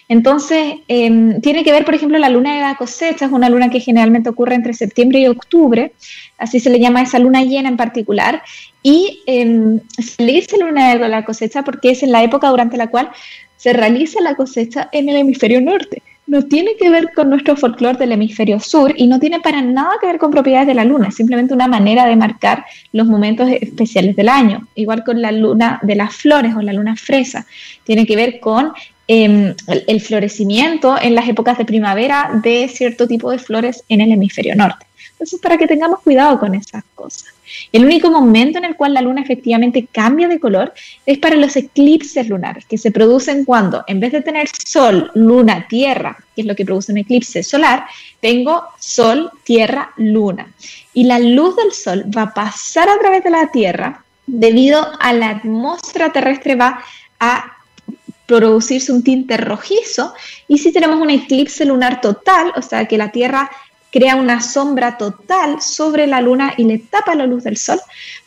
[0.10, 3.70] Entonces, em, tiene que ver, por ejemplo, la luna de la cosecha, es una luna
[3.70, 5.94] que generalmente ocurre entre septiembre y octubre,
[6.40, 8.42] así se le llama esa luna llena en particular,
[8.82, 12.78] y em, se le dice luna de la cosecha porque es en la época durante
[12.78, 13.12] la cual
[13.64, 17.97] se realiza la cosecha en el hemisferio norte no tiene que ver con nuestro folclore
[17.97, 21.09] del hemisferio sur y no tiene para nada que ver con propiedades de la luna,
[21.09, 24.68] es simplemente una manera de marcar los momentos especiales del año.
[24.76, 27.45] Igual con la luna de las flores o la luna fresa,
[27.84, 28.72] tiene que ver con
[29.07, 34.11] em, el, florecimiento en las épocas de primavera de cierto tipo de flores en el
[34.11, 34.86] hemisferio norte.
[35.24, 37.34] Eso es para que tengamos cuidado con esas cosas.
[37.72, 40.74] El único momento en el cual la luna efectivamente cambia de color
[41.06, 45.68] es para los eclipses lunares, que se producen cuando, en vez de tener sol, luna,
[45.68, 47.86] tierra, que es lo que produce un eclipse solar,
[48.20, 50.52] tengo sol, tierra, luna.
[50.94, 55.14] Y la luz del sol va a pasar a través de la tierra debido a
[55.14, 56.84] la atmósfera terrestre va
[57.20, 57.58] a
[58.26, 60.14] producirse un tinte rojizo
[60.48, 63.50] y si tenemos un eclipse lunar total, o sea que la Tierra
[63.94, 67.80] crea una sombra total sobre la luna y le tapa la luz del sol,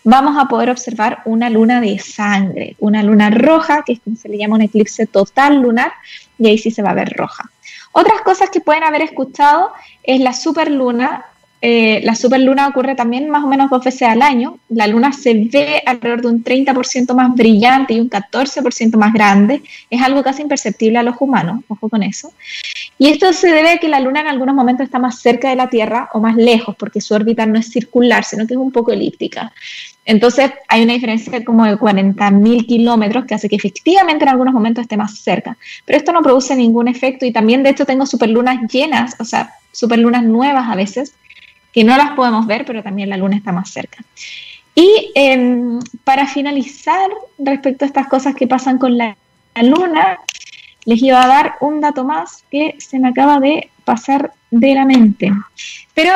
[0.04, 4.54] vamos a poder observar una luna de sangre, una luna roja, que se le llama
[4.54, 5.92] un eclipse total lunar,
[6.38, 7.50] y ahí sí se va a ver roja.
[7.90, 9.72] Otras cosas que pueden haber escuchado
[10.04, 11.24] es la superluna
[11.62, 14.58] eh, la superluna ocurre también más o menos dos veces al año.
[14.68, 19.62] La luna se ve alrededor de un 30% más brillante y un 14% más grande.
[19.88, 22.32] Es algo casi imperceptible a los humanos, ojo con eso.
[22.98, 25.56] Y esto se debe a que la luna en algunos momentos está más cerca de
[25.56, 28.72] la Tierra o más lejos, porque su órbita no es circular, sino que es un
[28.72, 29.52] poco elíptica.
[30.04, 34.82] Entonces hay una diferencia como de 40.000 kilómetros que hace que efectivamente en algunos momentos
[34.82, 35.56] esté más cerca.
[35.84, 39.54] Pero esto no produce ningún efecto y también de hecho tengo superlunas llenas, o sea,
[39.72, 41.14] superlunas nuevas a veces,
[41.76, 44.02] que no las podemos ver, pero también la luna está más cerca.
[44.74, 49.14] Y em, para finalizar, respecto a estas cosas que pasan con la,
[49.60, 50.18] luna,
[50.86, 54.86] les iba a dar un dato más que se me acaba de pasar de la
[54.86, 55.30] mente.
[55.92, 56.12] Pero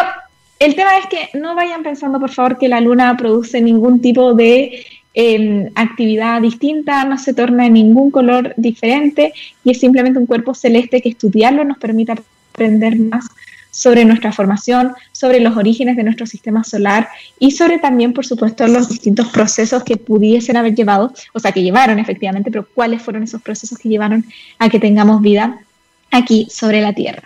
[0.58, 4.32] el tema es que no vayan pensando, por favor, que la luna produce ningún tipo
[4.32, 10.24] de em, actividad distinta, no se torna en ningún color diferente y es simplemente un
[10.24, 13.26] cuerpo celeste que estudiarlo nos permite aprender más
[13.70, 17.08] sobre nuestra formación, sobre los orígenes de nuestro sistema solar
[17.38, 21.62] y sobre también, por supuesto, los distintos procesos que pudiesen haber llevado, o sea, que
[21.62, 24.24] llevaron efectivamente, pero cuáles fueron esos procesos que llevaron
[24.58, 25.60] a que tengamos vida
[26.10, 27.22] aquí sobre la Tierra.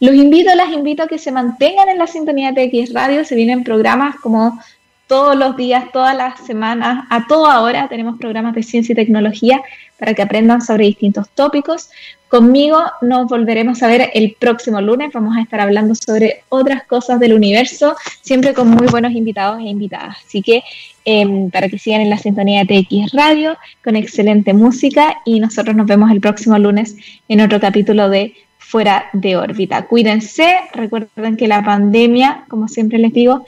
[0.00, 3.34] Los invito, las invito a que se mantengan en la sintonía de X Radio, se
[3.34, 4.60] vienen programas como
[5.06, 9.60] todos los días, todas las semanas, a toda hora tenemos programas de ciencia y tecnología
[9.98, 11.90] para que aprendan sobre distintos tópicos.
[12.28, 15.12] Conmigo nos volveremos a ver el próximo lunes.
[15.12, 19.68] Vamos a estar hablando sobre otras cosas del universo, siempre con muy buenos invitados e
[19.68, 20.16] invitadas.
[20.26, 20.64] Así que
[21.04, 25.76] em, para que sigan en la sintonía de TX Radio, con excelente música y nosotros
[25.76, 26.96] nos vemos el próximo lunes
[27.28, 29.86] en otro capítulo de Fuera de órbita.
[29.86, 33.46] Cuídense, recuerden que la pandemia, como siempre les digo,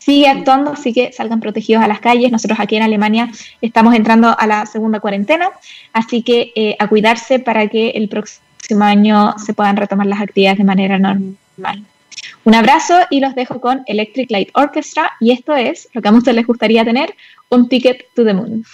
[0.00, 2.32] sigue actuando, así que salgan protegidos a las calles.
[2.32, 3.30] Nosotros aquí en Alemania
[3.60, 5.50] estamos entrando a la segunda cuarentena,
[5.92, 10.58] así que eh, a cuidarse para que el próximo año se puedan retomar las actividades
[10.58, 11.84] de manera normal.
[12.44, 16.12] Un abrazo y los dejo con Electric Light Orchestra y esto es lo que a
[16.12, 17.14] muchos les gustaría tener,
[17.50, 18.64] un ticket to the moon.